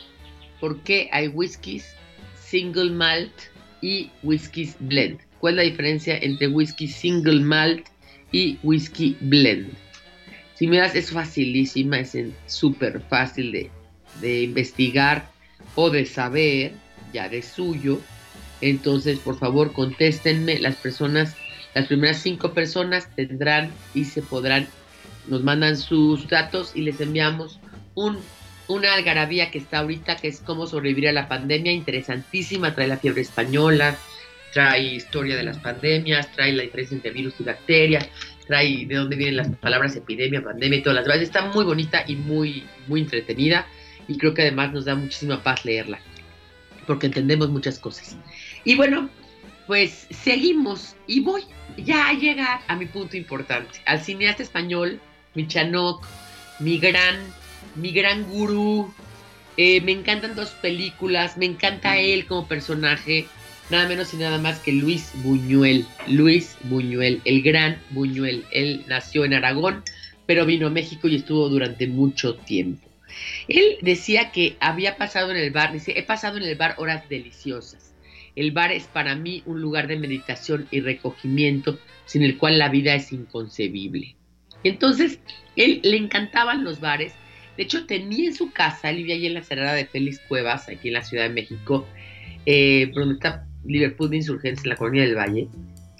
¿Por 0.60 0.82
qué 0.82 1.08
hay 1.12 1.28
whiskies 1.28 1.94
single 2.38 2.90
malt 2.90 3.32
y 3.80 4.10
whiskies 4.22 4.76
blend? 4.80 5.20
¿Cuál 5.42 5.54
es 5.54 5.56
la 5.56 5.70
diferencia 5.70 6.18
entre 6.18 6.46
whisky 6.46 6.86
single 6.86 7.40
malt 7.40 7.88
y 8.30 8.58
whisky 8.62 9.16
blend? 9.22 9.72
Si 10.62 10.68
miras, 10.68 10.94
es 10.94 11.10
facilísima, 11.10 11.98
es 11.98 12.16
súper 12.46 13.00
fácil 13.00 13.50
de, 13.50 13.70
de 14.20 14.42
investigar 14.42 15.28
o 15.74 15.90
de 15.90 16.06
saber, 16.06 16.70
ya 17.12 17.28
de 17.28 17.42
suyo. 17.42 17.98
Entonces, 18.60 19.18
por 19.18 19.36
favor, 19.40 19.72
contéstenme. 19.72 20.60
Las 20.60 20.76
personas, 20.76 21.34
las 21.74 21.88
primeras 21.88 22.18
cinco 22.18 22.54
personas 22.54 23.08
tendrán 23.16 23.72
y 23.92 24.04
se 24.04 24.22
podrán, 24.22 24.68
nos 25.26 25.42
mandan 25.42 25.76
sus 25.76 26.28
datos 26.28 26.70
y 26.76 26.82
les 26.82 27.00
enviamos 27.00 27.58
un, 27.96 28.18
una 28.68 28.94
algarabía 28.94 29.50
que 29.50 29.58
está 29.58 29.80
ahorita, 29.80 30.14
que 30.14 30.28
es 30.28 30.38
cómo 30.38 30.68
sobrevivir 30.68 31.08
a 31.08 31.12
la 31.12 31.26
pandemia, 31.26 31.72
interesantísima. 31.72 32.72
Trae 32.72 32.86
la 32.86 32.98
fiebre 32.98 33.22
española, 33.22 33.96
trae 34.52 34.94
historia 34.94 35.36
de 35.36 35.42
las 35.42 35.58
pandemias, 35.58 36.30
trae 36.30 36.52
la 36.52 36.62
diferencia 36.62 36.94
entre 36.94 37.10
virus 37.10 37.34
y 37.40 37.42
bacterias, 37.42 38.08
trae 38.52 38.84
de 38.84 38.96
dónde 38.96 39.16
vienen 39.16 39.36
las 39.36 39.48
palabras 39.48 39.96
epidemia, 39.96 40.44
pandemia 40.44 40.80
y 40.80 40.82
todas 40.82 40.96
las 40.96 41.06
demás. 41.06 41.22
Está 41.22 41.46
muy 41.46 41.64
bonita 41.64 42.04
y 42.06 42.16
muy, 42.16 42.64
muy 42.86 43.00
entretenida 43.00 43.66
y 44.06 44.18
creo 44.18 44.34
que 44.34 44.42
además 44.42 44.74
nos 44.74 44.84
da 44.84 44.94
muchísima 44.94 45.42
paz 45.42 45.64
leerla, 45.64 45.98
porque 46.86 47.06
entendemos 47.06 47.48
muchas 47.48 47.78
cosas. 47.78 48.14
Y 48.64 48.74
bueno, 48.74 49.08
pues 49.66 50.06
seguimos 50.10 50.96
y 51.06 51.20
voy 51.20 51.44
ya 51.78 52.10
a 52.10 52.12
llegar 52.12 52.60
a 52.68 52.76
mi 52.76 52.84
punto 52.84 53.16
importante, 53.16 53.80
al 53.86 54.02
cineasta 54.02 54.42
español, 54.42 55.00
mi 55.34 55.48
Chanoc, 55.48 56.06
mi 56.58 56.78
gran, 56.78 57.16
mi 57.74 57.90
gran 57.90 58.24
gurú. 58.24 58.92
Eh, 59.56 59.80
me 59.80 59.92
encantan 59.92 60.34
dos 60.34 60.50
películas, 60.50 61.38
me 61.38 61.46
encanta 61.46 61.96
él 61.96 62.26
como 62.26 62.46
personaje, 62.46 63.26
nada 63.70 63.88
menos 63.88 64.12
y 64.14 64.16
nada 64.16 64.38
más 64.38 64.58
que 64.60 64.72
Luis 64.72 65.12
Buñuel. 65.22 65.86
Luis 66.08 66.56
Buñuel, 66.64 67.20
el 67.24 67.42
gran 67.42 67.78
Buñuel. 67.90 68.44
Él 68.52 68.84
nació 68.88 69.24
en 69.24 69.34
Aragón, 69.34 69.82
pero 70.26 70.46
vino 70.46 70.66
a 70.66 70.70
México 70.70 71.08
y 71.08 71.16
estuvo 71.16 71.48
durante 71.48 71.86
mucho 71.86 72.34
tiempo. 72.36 72.88
Él 73.48 73.76
decía 73.82 74.30
que 74.30 74.56
había 74.60 74.96
pasado 74.96 75.30
en 75.30 75.36
el 75.36 75.50
bar, 75.50 75.72
dice, 75.72 75.92
he 75.96 76.02
pasado 76.02 76.38
en 76.38 76.44
el 76.44 76.56
bar 76.56 76.74
horas 76.78 77.08
deliciosas. 77.08 77.94
El 78.34 78.52
bar 78.52 78.72
es 78.72 78.84
para 78.84 79.14
mí 79.14 79.42
un 79.44 79.60
lugar 79.60 79.86
de 79.88 79.98
meditación 79.98 80.66
y 80.70 80.80
recogimiento 80.80 81.78
sin 82.06 82.22
el 82.22 82.38
cual 82.38 82.58
la 82.58 82.68
vida 82.68 82.94
es 82.94 83.12
inconcebible. 83.12 84.16
Entonces, 84.64 85.18
él 85.56 85.80
le 85.82 85.96
encantaban 85.96 86.64
los 86.64 86.80
bares. 86.80 87.12
De 87.56 87.64
hecho, 87.64 87.84
tenía 87.86 88.28
en 88.28 88.34
su 88.34 88.50
casa, 88.50 88.90
él 88.90 88.96
vivía 88.98 89.16
allí 89.16 89.26
en 89.26 89.34
la 89.34 89.42
cerrada 89.42 89.74
de 89.74 89.84
Félix 89.84 90.20
Cuevas, 90.20 90.68
aquí 90.68 90.88
en 90.88 90.94
la 90.94 91.02
Ciudad 91.02 91.24
de 91.24 91.34
México, 91.34 91.86
eh, 92.46 92.90
donde 92.94 93.14
está 93.14 93.46
Liverpool 93.64 94.10
de 94.10 94.16
Insurgencia, 94.18 94.62
en 94.64 94.70
la 94.70 94.76
Colonia 94.76 95.02
del 95.02 95.16
Valle. 95.16 95.48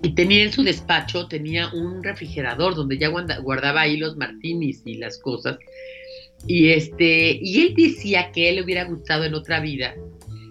Y 0.03 0.15
tenía 0.15 0.43
en 0.43 0.53
su 0.53 0.63
despacho, 0.63 1.29
tenía 1.29 1.73
un 1.73 2.03
refrigerador 2.03 2.75
donde 2.75 2.99
ya 2.99 3.09
guardaba 3.09 3.83
ahí 3.83 3.97
los 3.97 4.17
martinis 4.17 4.83
y 4.85 4.97
las 4.97 5.19
cosas. 5.19 5.59
Y, 6.47 6.71
este, 6.71 7.39
y 7.41 7.61
él 7.63 7.75
decía 7.77 8.33
que 8.33 8.49
él 8.49 8.57
le 8.57 8.63
hubiera 8.63 8.85
gustado 8.85 9.25
en 9.25 9.35
otra 9.35 9.61
vida, 9.61 9.95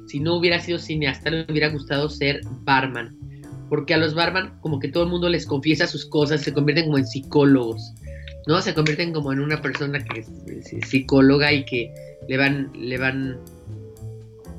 si 0.08 0.20
no 0.20 0.36
hubiera 0.36 0.60
sido 0.60 0.78
cineasta, 0.78 1.30
le 1.30 1.46
hubiera 1.50 1.70
gustado 1.70 2.10
ser 2.10 2.42
barman. 2.64 3.18
Porque 3.70 3.94
a 3.94 3.98
los 3.98 4.14
barman 4.14 4.60
como 4.60 4.80
que 4.80 4.90
todo 4.90 5.04
el 5.04 5.10
mundo 5.10 5.30
les 5.30 5.46
confiesa 5.46 5.88
sus 5.88 6.06
cosas, 6.06 6.42
se 6.42 6.54
convierten 6.54 6.86
como 6.86 6.98
en 6.98 7.08
psicólogos, 7.08 7.94
¿no? 8.46 8.62
Se 8.62 8.74
convierten 8.74 9.14
como 9.14 9.32
en 9.32 9.40
una 9.40 9.62
persona 9.62 10.04
que 10.04 10.20
es, 10.20 10.28
psicóloga 10.90 11.54
y 11.54 11.64
que 11.64 11.94
le 12.28 12.38
van, 12.38 12.72
le 12.78 12.98
van, 12.98 13.40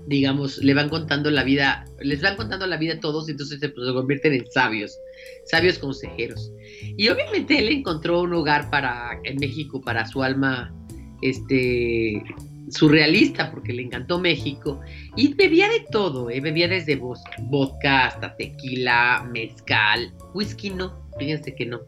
digamos, 0.06 0.58
le 0.58 0.74
van 0.74 0.88
contando 0.88 1.30
la 1.30 1.44
vida, 1.44 1.84
les 2.00 2.20
van 2.20 2.36
contando 2.36 2.66
la 2.66 2.76
vida 2.76 2.94
a 2.94 3.00
todos 3.00 3.28
y 3.28 3.32
entonces 3.32 3.60
se, 3.60 3.68
pues, 3.68 3.86
se 3.86 3.92
convierten 3.92 4.34
en 4.34 4.50
sabios, 4.50 4.98
sabios 5.44 5.78
consejeros. 5.78 6.52
Y 6.96 7.08
obviamente 7.08 7.58
él 7.58 7.68
encontró 7.68 8.22
un 8.22 8.34
hogar 8.34 8.70
para, 8.70 9.20
en 9.24 9.36
México 9.36 9.80
para 9.80 10.06
su 10.06 10.22
alma 10.22 10.74
este 11.22 12.22
surrealista 12.68 13.50
porque 13.50 13.72
le 13.72 13.82
encantó 13.82 14.18
México 14.18 14.80
y 15.16 15.34
bebía 15.34 15.68
de 15.68 15.84
todo, 15.90 16.30
¿eh? 16.30 16.40
bebía 16.40 16.68
desde 16.68 16.96
vodka 16.96 18.06
hasta 18.06 18.36
tequila, 18.36 19.28
mezcal, 19.32 20.12
whisky 20.34 20.70
no, 20.70 21.06
fíjense 21.18 21.54
que 21.54 21.66
no, 21.66 21.80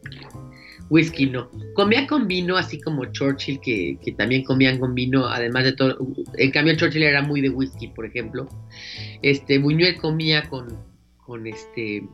whisky 0.90 1.26
no. 1.26 1.50
Comía 1.74 2.06
con 2.06 2.28
vino, 2.28 2.56
así 2.56 2.80
como 2.80 3.04
Churchill, 3.06 3.60
que, 3.60 3.98
que, 4.02 4.12
también 4.12 4.44
comían 4.44 4.78
con 4.78 4.94
vino, 4.94 5.26
además 5.26 5.64
de 5.64 5.72
todo. 5.72 5.98
En 6.36 6.50
cambio, 6.50 6.76
Churchill 6.76 7.02
era 7.02 7.22
muy 7.22 7.40
de 7.40 7.50
whisky, 7.50 7.88
por 7.88 8.06
ejemplo. 8.06 8.48
Este, 9.22 9.58
Buñuel 9.58 9.96
comía 9.96 10.48
con, 10.48 10.68
con 11.18 11.46
este 11.46 12.04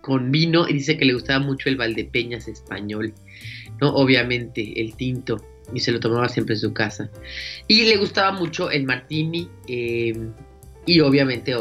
con 0.00 0.30
vino 0.30 0.66
y 0.68 0.74
dice 0.74 0.96
que 0.96 1.04
le 1.04 1.12
gustaba 1.12 1.44
mucho 1.44 1.68
el 1.68 1.76
Valdepeñas 1.76 2.48
español, 2.48 3.12
¿no? 3.80 3.94
Obviamente, 3.94 4.80
el 4.80 4.94
tinto 4.94 5.36
y 5.74 5.80
se 5.80 5.92
lo 5.92 6.00
tomaba 6.00 6.28
siempre 6.28 6.54
en 6.54 6.60
su 6.60 6.72
casa. 6.72 7.10
Y 7.66 7.84
le 7.84 7.96
gustaba 7.96 8.32
mucho 8.32 8.70
el 8.70 8.84
martini 8.84 9.48
eh, 9.66 10.16
y 10.86 11.00
obviamente 11.00 11.54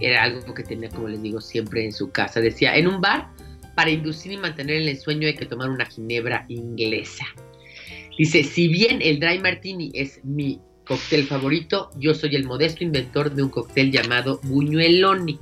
era 0.00 0.24
algo 0.24 0.54
que 0.54 0.64
tenía, 0.64 0.88
como 0.88 1.08
les 1.08 1.22
digo, 1.22 1.40
siempre 1.40 1.84
en 1.84 1.92
su 1.92 2.10
casa. 2.10 2.40
Decía, 2.40 2.76
en 2.76 2.88
un 2.88 3.00
bar, 3.00 3.30
para 3.74 3.90
inducir 3.90 4.32
y 4.32 4.36
mantener 4.36 4.76
el 4.76 4.88
ensueño 4.88 5.26
hay 5.26 5.34
que 5.34 5.46
tomar 5.46 5.70
una 5.70 5.86
ginebra 5.86 6.46
inglesa. 6.48 7.26
Dice, 8.16 8.44
si 8.44 8.68
bien 8.68 9.00
el 9.02 9.18
dry 9.18 9.40
martini 9.40 9.90
es 9.94 10.20
mi 10.24 10.60
cóctel 10.86 11.24
favorito, 11.24 11.90
yo 11.98 12.14
soy 12.14 12.36
el 12.36 12.44
modesto 12.44 12.84
inventor 12.84 13.32
de 13.32 13.42
un 13.42 13.48
cóctel 13.48 13.90
llamado 13.90 14.40
Buñueloni. 14.44 15.38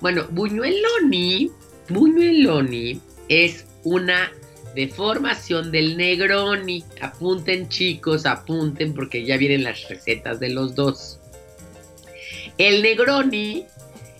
Bueno, 0.00 0.26
Buñueloni, 0.30 1.50
Buñueloni 1.88 3.00
es 3.28 3.66
una 3.84 4.30
deformación 4.74 5.72
del 5.72 5.96
Negroni. 5.96 6.84
Apunten 7.00 7.68
chicos, 7.68 8.26
apunten 8.26 8.92
porque 8.92 9.24
ya 9.24 9.38
vienen 9.38 9.64
las 9.64 9.88
recetas 9.88 10.38
de 10.38 10.50
los 10.50 10.74
dos. 10.74 11.18
El 12.58 12.82
Negroni 12.82 13.64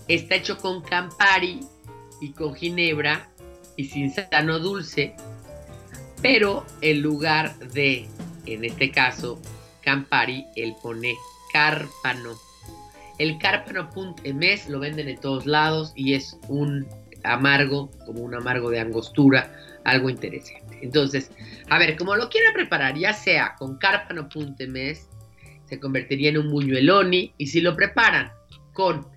está 0.07 0.35
hecho 0.35 0.57
con 0.57 0.81
Campari 0.81 1.59
y 2.21 2.31
con 2.31 2.55
Ginebra 2.55 3.29
y 3.75 3.85
sin 3.85 4.11
sano 4.11 4.59
dulce, 4.59 5.15
pero 6.21 6.65
en 6.81 7.01
lugar 7.01 7.57
de, 7.59 8.07
en 8.45 8.65
este 8.65 8.91
caso, 8.91 9.39
Campari, 9.81 10.45
él 10.55 10.75
pone 10.81 11.15
Cárpano. 11.53 12.37
El 13.19 13.37
Cárpano 13.37 13.89
mes 14.33 14.67
lo 14.67 14.79
venden 14.79 15.09
en 15.09 15.19
todos 15.19 15.45
lados 15.45 15.93
y 15.95 16.13
es 16.13 16.37
un 16.47 16.87
amargo, 17.23 17.91
como 18.05 18.21
un 18.21 18.35
amargo 18.35 18.69
de 18.69 18.79
angostura, 18.79 19.51
algo 19.83 20.09
interesante. 20.09 20.79
Entonces, 20.81 21.31
a 21.69 21.79
ver, 21.79 21.97
como 21.97 22.15
lo 22.15 22.29
quieran 22.29 22.53
preparar, 22.53 22.97
ya 22.97 23.13
sea 23.13 23.55
con 23.57 23.77
cárpano.mes, 23.77 25.09
se 25.65 25.79
convertiría 25.79 26.29
en 26.29 26.37
un 26.37 26.51
buñueloni, 26.51 27.33
y 27.37 27.47
si 27.47 27.61
lo 27.61 27.75
preparan 27.75 28.31
con 28.73 29.07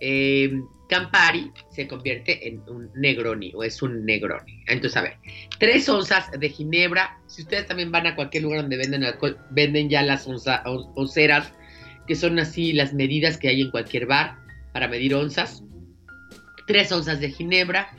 eh, 0.00 0.60
Campari 0.90 1.52
se 1.70 1.86
convierte 1.86 2.48
en 2.48 2.60
un 2.68 2.90
Negroni 2.96 3.52
o 3.54 3.62
es 3.62 3.80
un 3.80 4.04
Negroni. 4.04 4.64
Entonces, 4.66 4.96
a 4.96 5.02
ver, 5.02 5.16
tres 5.60 5.88
onzas 5.88 6.28
de 6.32 6.48
ginebra. 6.48 7.16
Si 7.28 7.42
ustedes 7.42 7.68
también 7.68 7.92
van 7.92 8.08
a 8.08 8.16
cualquier 8.16 8.42
lugar 8.42 8.62
donde 8.62 8.76
venden 8.76 9.04
alcohol, 9.04 9.38
venden 9.50 9.88
ya 9.88 10.02
las 10.02 10.26
onza, 10.26 10.64
onceras, 10.64 11.52
que 12.08 12.16
son 12.16 12.40
así 12.40 12.72
las 12.72 12.92
medidas 12.92 13.38
que 13.38 13.48
hay 13.48 13.60
en 13.60 13.70
cualquier 13.70 14.06
bar 14.06 14.36
para 14.72 14.88
medir 14.88 15.14
onzas. 15.14 15.62
Tres 16.66 16.90
onzas 16.90 17.20
de 17.20 17.30
ginebra, 17.30 17.92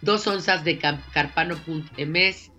dos 0.00 0.26
onzas 0.26 0.64
de 0.64 0.78
Carpano 0.78 1.60
mes, 2.06 2.50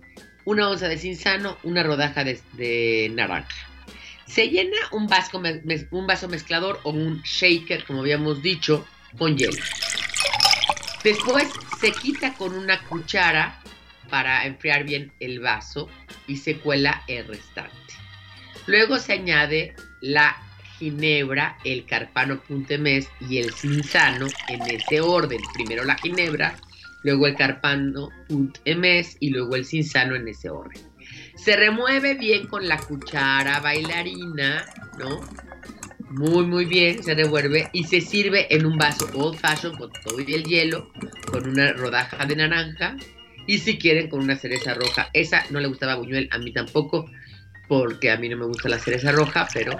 una 0.44 0.68
onza 0.68 0.86
de 0.86 0.96
cinzano, 0.96 1.58
una 1.64 1.82
rodaja 1.82 2.22
de, 2.22 3.10
naranja. 3.12 3.48
Se 4.26 4.48
llena 4.48 4.76
un 4.92 5.08
vaso, 5.08 5.42
un 5.90 6.06
vaso 6.06 6.28
mezclador 6.28 6.78
o 6.84 6.90
un 6.90 7.20
shaker, 7.22 7.84
como 7.84 8.00
habíamos 8.00 8.42
dicho, 8.42 8.86
con 9.18 9.36
hielo. 9.36 9.62
Después 11.04 11.48
se 11.80 11.92
quita 11.92 12.34
con 12.34 12.54
una 12.54 12.80
cuchara 12.84 13.60
para 14.08 14.46
enfriar 14.46 14.84
bien 14.84 15.12
el 15.20 15.40
vaso 15.40 15.88
y 16.26 16.36
se 16.36 16.58
cuela 16.58 17.02
el 17.08 17.26
restante. 17.26 17.72
Luego 18.66 18.98
se 18.98 19.14
añade 19.14 19.74
la 20.00 20.36
ginebra, 20.78 21.58
el 21.64 21.86
carpano 21.86 22.40
puntemés 22.40 23.08
y 23.20 23.38
el 23.38 23.52
cinzano 23.52 24.26
en 24.48 24.62
ese 24.62 25.00
orden. 25.00 25.40
Primero 25.54 25.84
la 25.84 25.96
ginebra, 25.96 26.56
luego 27.02 27.26
el 27.26 27.36
carpano 27.36 28.10
puntemés 28.28 29.16
y 29.18 29.30
luego 29.30 29.56
el 29.56 29.64
cinzano 29.64 30.14
en 30.14 30.28
ese 30.28 30.50
orden. 30.50 30.80
Se 31.36 31.56
remueve 31.56 32.14
bien 32.14 32.46
con 32.46 32.68
la 32.68 32.78
cuchara 32.78 33.60
bailarina, 33.60 34.64
¿no? 34.98 35.20
Muy 36.12 36.44
muy 36.44 36.64
bien, 36.66 37.02
se 37.02 37.14
revuelve 37.14 37.70
y 37.72 37.84
se 37.84 38.00
sirve 38.00 38.54
en 38.54 38.66
un 38.66 38.76
vaso 38.76 39.08
old 39.14 39.38
fashion 39.38 39.74
con 39.76 39.90
todo 40.04 40.20
y 40.20 40.34
el 40.34 40.44
hielo, 40.44 40.92
con 41.30 41.48
una 41.48 41.72
rodaja 41.72 42.24
de 42.26 42.36
naranja 42.36 42.96
y 43.46 43.58
si 43.58 43.78
quieren 43.78 44.08
con 44.08 44.20
una 44.20 44.36
cereza 44.36 44.74
roja. 44.74 45.08
Esa 45.12 45.44
no 45.50 45.60
le 45.60 45.68
gustaba 45.68 45.92
a 45.92 45.96
Buñuel, 45.96 46.28
a 46.30 46.38
mí 46.38 46.52
tampoco, 46.52 47.10
porque 47.66 48.10
a 48.10 48.16
mí 48.18 48.28
no 48.28 48.36
me 48.36 48.46
gusta 48.46 48.68
la 48.68 48.78
cereza 48.78 49.12
roja, 49.12 49.48
pero 49.52 49.76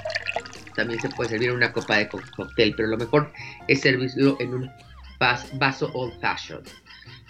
también 0.74 1.00
se 1.00 1.10
puede 1.10 1.30
servir 1.30 1.50
en 1.50 1.56
una 1.56 1.72
copa 1.72 1.98
de 1.98 2.08
cóctel, 2.08 2.74
pero 2.76 2.88
lo 2.88 2.96
mejor 2.96 3.30
es 3.68 3.80
servirlo 3.82 4.36
en 4.40 4.54
un 4.54 4.70
vaso 5.18 5.90
old 5.92 6.18
fashion. 6.20 6.62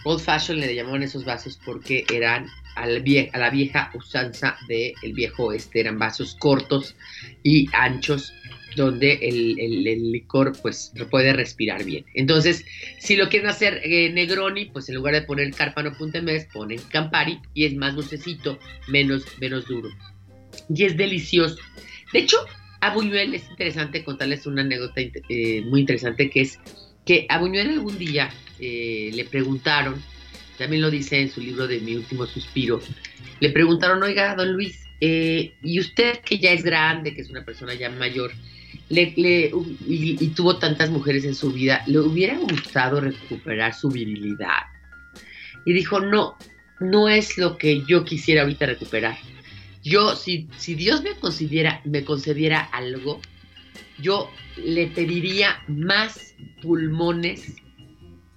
Old 0.04 0.20
fashion 0.20 0.58
le 0.58 0.74
llamaban 0.74 1.02
esos 1.02 1.24
vasos 1.24 1.58
porque 1.64 2.04
eran 2.12 2.46
a 2.76 2.86
la 2.86 3.50
vieja, 3.50 3.90
usanza 3.94 4.56
del 4.68 5.12
viejo 5.12 5.46
oeste, 5.46 5.80
eran 5.80 5.98
vasos 5.98 6.34
cortos 6.38 6.94
y 7.42 7.68
anchos 7.72 8.32
donde 8.76 9.14
el, 9.22 10.12
licor 10.12 10.52
pues 10.60 10.92
puede 11.10 11.32
respirar 11.32 11.84
bien. 11.84 12.04
Entonces, 12.14 12.64
si 12.98 13.16
lo 13.16 13.28
quieren 13.28 13.48
hacer 13.48 13.80
eh, 13.84 14.10
Negroni, 14.10 14.66
pues 14.66 14.88
en 14.88 14.94
lugar 14.96 15.14
de 15.14 15.22
poner 15.22 15.52
Carpano 15.52 15.92
ponen 15.96 16.80
Campari 16.90 17.38
y 17.54 17.64
es 17.64 17.74
más 17.74 17.94
dulcecito, 17.94 18.58
menos, 18.88 19.24
menos 19.40 19.66
duro. 19.66 19.88
Y 20.74 20.84
es 20.84 20.96
delicioso. 20.96 21.56
De 22.12 22.20
hecho, 22.20 22.38
a 22.80 22.94
Buñuel 22.94 23.34
es 23.34 23.48
interesante 23.50 24.04
contarles 24.04 24.46
una 24.46 24.62
anécdota 24.62 25.00
eh, 25.00 25.62
muy 25.62 25.80
interesante 25.80 26.30
que 26.30 26.42
es 26.42 26.58
que 27.04 27.26
a 27.28 27.38
Buñuel 27.38 27.70
algún 27.70 27.98
día 27.98 28.30
eh, 28.60 29.10
le 29.12 29.24
preguntaron, 29.24 30.00
también 30.56 30.82
lo 30.82 30.90
dice 30.90 31.20
en 31.20 31.30
su 31.30 31.40
libro 31.40 31.66
de 31.66 31.80
Mi 31.80 31.96
último 31.96 32.26
suspiro, 32.26 32.80
le 33.40 33.50
preguntaron, 33.50 34.02
oiga, 34.02 34.34
don 34.36 34.52
Luis, 34.52 34.78
y 35.00 35.80
usted 35.80 36.20
que 36.20 36.38
ya 36.38 36.52
es 36.52 36.62
grande, 36.62 37.12
que 37.12 37.22
es 37.22 37.28
una 37.28 37.44
persona 37.44 37.74
ya 37.74 37.90
mayor, 37.90 38.30
y, 38.92 40.28
tuvo 40.28 40.58
tantas 40.58 40.90
mujeres 40.90 41.24
en 41.24 41.34
su 41.34 41.52
vida, 41.52 41.82
le 41.86 42.00
hubiera 42.00 42.36
gustado 42.38 43.00
recuperar 43.00 43.74
su 43.74 43.88
virilidad. 43.88 44.66
Y 45.64 45.72
dijo, 45.72 46.00
no, 46.00 46.36
no 46.80 47.08
es 47.08 47.38
lo 47.38 47.56
que 47.56 47.82
yo 47.86 48.04
quisiera 48.04 48.42
ahorita 48.42 48.66
recuperar. 48.66 49.16
Yo, 49.82 50.14
si, 50.14 50.48
si 50.58 50.74
Dios 50.74 51.02
me 51.02 51.14
concediera, 51.14 51.80
me 51.84 52.04
concediera 52.04 52.60
algo, 52.60 53.20
yo 53.98 54.30
le 54.56 54.88
pediría 54.88 55.62
más 55.68 56.34
pulmones 56.60 57.56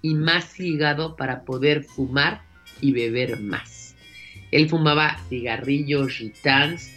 y 0.02 0.14
más 0.14 0.58
hígado 0.58 1.16
para 1.16 1.44
poder 1.44 1.84
fumar 1.84 2.42
y 2.80 2.92
beber 2.92 3.40
más. 3.40 3.94
Él 4.52 4.68
fumaba 4.68 5.18
cigarrillos, 5.28 6.12
gitans, 6.12 6.92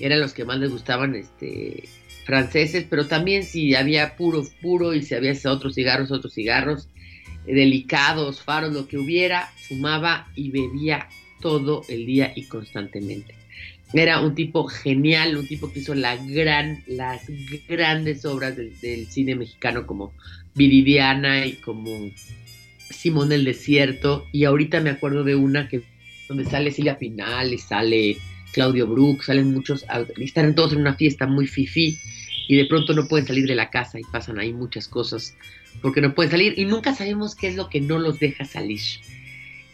eran 0.00 0.20
los 0.20 0.32
que 0.32 0.44
más 0.44 0.58
le 0.58 0.68
gustaban 0.68 1.14
este, 1.14 1.88
franceses, 2.24 2.84
pero 2.88 3.06
también 3.06 3.44
si 3.44 3.74
había 3.74 4.16
puro, 4.16 4.42
puro 4.60 4.94
y 4.94 5.02
si 5.02 5.14
había 5.14 5.34
otros 5.46 5.74
cigarros, 5.74 6.10
otros 6.10 6.34
cigarros, 6.34 6.88
eh, 7.46 7.54
delicados, 7.54 8.42
faros, 8.42 8.72
lo 8.72 8.88
que 8.88 8.98
hubiera, 8.98 9.48
fumaba 9.68 10.28
y 10.34 10.50
bebía 10.50 11.08
todo 11.40 11.82
el 11.88 12.04
día 12.06 12.32
y 12.34 12.44
constantemente. 12.44 13.34
Era 13.92 14.20
un 14.20 14.34
tipo 14.34 14.64
genial, 14.64 15.36
un 15.36 15.46
tipo 15.46 15.72
que 15.72 15.78
hizo 15.78 15.94
gran, 15.94 16.82
las 16.88 17.22
grandes 17.68 18.24
obras 18.24 18.56
del, 18.56 19.06
cine 19.06 19.36
mexicano 19.36 19.86
como 19.86 20.12
Viridiana 20.56 21.46
y 21.46 21.52
como 21.52 22.10
Simón 22.90 23.28
del 23.28 23.44
Desierto. 23.44 24.26
Y 24.32 24.44
ahorita 24.44 24.80
me 24.80 24.90
acuerdo 24.90 25.22
de 25.22 25.36
una 25.36 25.68
que 25.68 25.82
donde 26.28 26.44
sale 26.44 26.72
Silvia 26.72 26.98
Pinal 26.98 27.52
y 27.52 27.58
sale 27.58 28.16
Claudio 28.56 28.86
Brook, 28.86 29.22
salen 29.22 29.52
muchos, 29.52 29.84
están 30.18 30.54
todos 30.54 30.72
en 30.72 30.80
una 30.80 30.94
fiesta 30.94 31.26
muy 31.26 31.46
fifí 31.46 31.98
y 32.48 32.56
de 32.56 32.64
pronto 32.64 32.94
no 32.94 33.06
pueden 33.06 33.26
salir 33.26 33.46
de 33.46 33.54
la 33.54 33.68
casa 33.68 34.00
y 34.00 34.02
pasan 34.10 34.38
ahí 34.38 34.54
muchas 34.54 34.88
cosas 34.88 35.36
porque 35.82 36.00
no 36.00 36.14
pueden 36.14 36.30
salir 36.30 36.54
y 36.56 36.64
nunca 36.64 36.94
sabemos 36.94 37.34
qué 37.34 37.48
es 37.48 37.56
lo 37.56 37.68
que 37.68 37.82
no 37.82 37.98
los 37.98 38.18
deja 38.18 38.46
salir. 38.46 38.80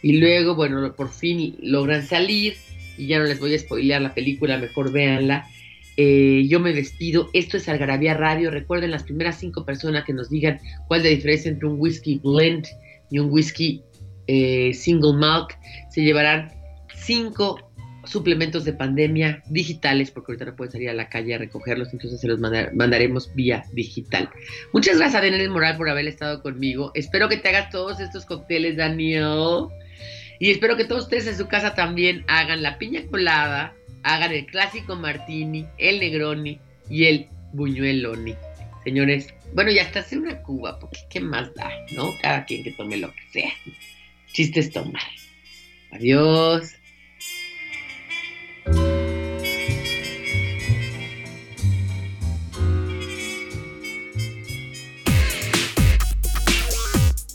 Y 0.01 0.17
luego, 0.17 0.55
bueno, 0.55 0.93
por 0.97 1.09
fin 1.13 1.55
logran 1.61 2.05
salir 2.05 2.57
y 2.97 3.07
ya 3.07 3.19
no 3.19 3.23
les 3.23 3.39
voy 3.39 3.55
a 3.55 3.59
spoilear 3.59 4.01
la 4.01 4.13
película, 4.13 4.57
mejor 4.57 4.91
véanla. 4.91 5.47
Eh, 5.95 6.45
yo 6.49 6.59
me 6.59 6.73
despido. 6.73 7.29
Esto 7.31 7.55
es 7.55 7.69
Algarabía 7.69 8.15
Radio. 8.15 8.51
Recuerden 8.51 8.91
las 8.91 9.03
primeras 9.03 9.39
cinco 9.39 9.63
personas 9.63 10.03
que 10.03 10.11
nos 10.11 10.29
digan 10.29 10.59
cuál 10.89 10.99
es 10.99 11.05
la 11.05 11.11
diferencia 11.11 11.49
entre 11.49 11.69
un 11.69 11.79
whisky 11.79 12.19
blend 12.21 12.67
y 13.09 13.19
un 13.19 13.31
whisky 13.31 13.81
eh, 14.27 14.73
single 14.73 15.13
malt. 15.13 15.51
Se 15.89 16.01
llevarán 16.01 16.51
cinco 16.93 17.72
suplementos 18.05 18.65
de 18.65 18.73
pandemia 18.73 19.43
digitales, 19.47 20.11
porque 20.11 20.31
ahorita 20.31 20.45
no 20.45 20.55
pueden 20.55 20.71
salir 20.71 20.89
a 20.89 20.93
la 20.93 21.09
calle 21.09 21.35
a 21.35 21.37
recogerlos, 21.37 21.93
entonces 21.93 22.19
se 22.19 22.27
los 22.27 22.39
mandaremos 22.39 23.33
vía 23.33 23.63
digital. 23.73 24.29
Muchas 24.73 24.97
gracias 24.97 25.21
a 25.21 25.25
Daniel 25.25 25.49
Moral 25.49 25.77
por 25.77 25.89
haber 25.89 26.07
estado 26.07 26.41
conmigo. 26.41 26.91
Espero 26.95 27.29
que 27.29 27.37
te 27.37 27.49
hagas 27.49 27.69
todos 27.69 27.99
estos 27.99 28.25
cócteles, 28.25 28.77
Daniel. 28.77 29.67
Y 30.39 30.51
espero 30.51 30.75
que 30.75 30.85
todos 30.85 31.03
ustedes 31.03 31.27
en 31.27 31.37
su 31.37 31.47
casa 31.47 31.75
también 31.75 32.25
hagan 32.27 32.61
la 32.61 32.77
piña 32.77 33.03
colada, 33.09 33.73
hagan 34.03 34.31
el 34.33 34.45
clásico 34.45 34.95
martini, 34.95 35.67
el 35.77 35.99
negroni 35.99 36.59
y 36.89 37.05
el 37.05 37.27
buñueloni. 37.53 38.35
Señores, 38.83 39.33
bueno, 39.53 39.71
ya 39.71 39.83
está 39.83 39.99
hacer 39.99 40.19
una 40.19 40.41
cuba, 40.41 40.77
porque 40.79 40.99
qué 41.09 41.21
más 41.21 41.53
da, 41.53 41.71
¿no? 41.95 42.11
Cada 42.21 42.43
quien 42.43 42.63
que 42.63 42.71
tome 42.71 42.97
lo 42.97 43.09
que 43.13 43.21
sea. 43.31 43.51
Chistes 44.33 44.71
tomar. 44.71 45.03
Adiós. 45.91 46.73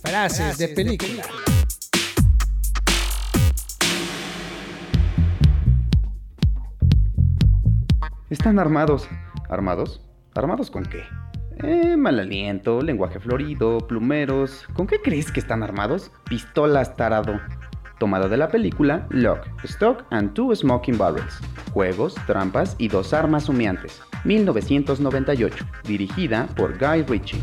Frases 0.09 0.57
de 0.57 0.69
película. 0.69 1.23
Están 8.31 8.59
armados. 8.59 9.07
¿Armados? 9.51 10.01
¿Armados 10.35 10.71
con 10.71 10.85
qué? 10.85 11.03
Eh, 11.59 11.99
mal 11.99 12.19
aliento, 12.19 12.81
lenguaje 12.81 13.21
florido, 13.21 13.87
plumeros. 13.87 14.67
¿Con 14.73 14.87
qué 14.87 15.03
crees 15.03 15.31
que 15.31 15.41
están 15.41 15.63
armados? 15.63 16.11
Pistolas, 16.25 16.97
tarado. 16.97 17.39
Tomada 17.99 18.29
de 18.29 18.39
la 18.39 18.49
película 18.49 19.07
Lock, 19.11 19.47
Stock 19.65 20.07
and 20.09 20.33
Two 20.33 20.57
Smoking 20.57 20.97
Barrels. 20.97 21.39
Juegos, 21.75 22.15
trampas 22.27 22.77
y 22.79 22.89
dos 22.89 23.13
armas 23.13 23.51
humeantes. 23.51 24.01
1998. 24.25 25.67
Dirigida 25.85 26.47
por 26.57 26.79
Guy 26.79 27.03
Ritchie. 27.03 27.43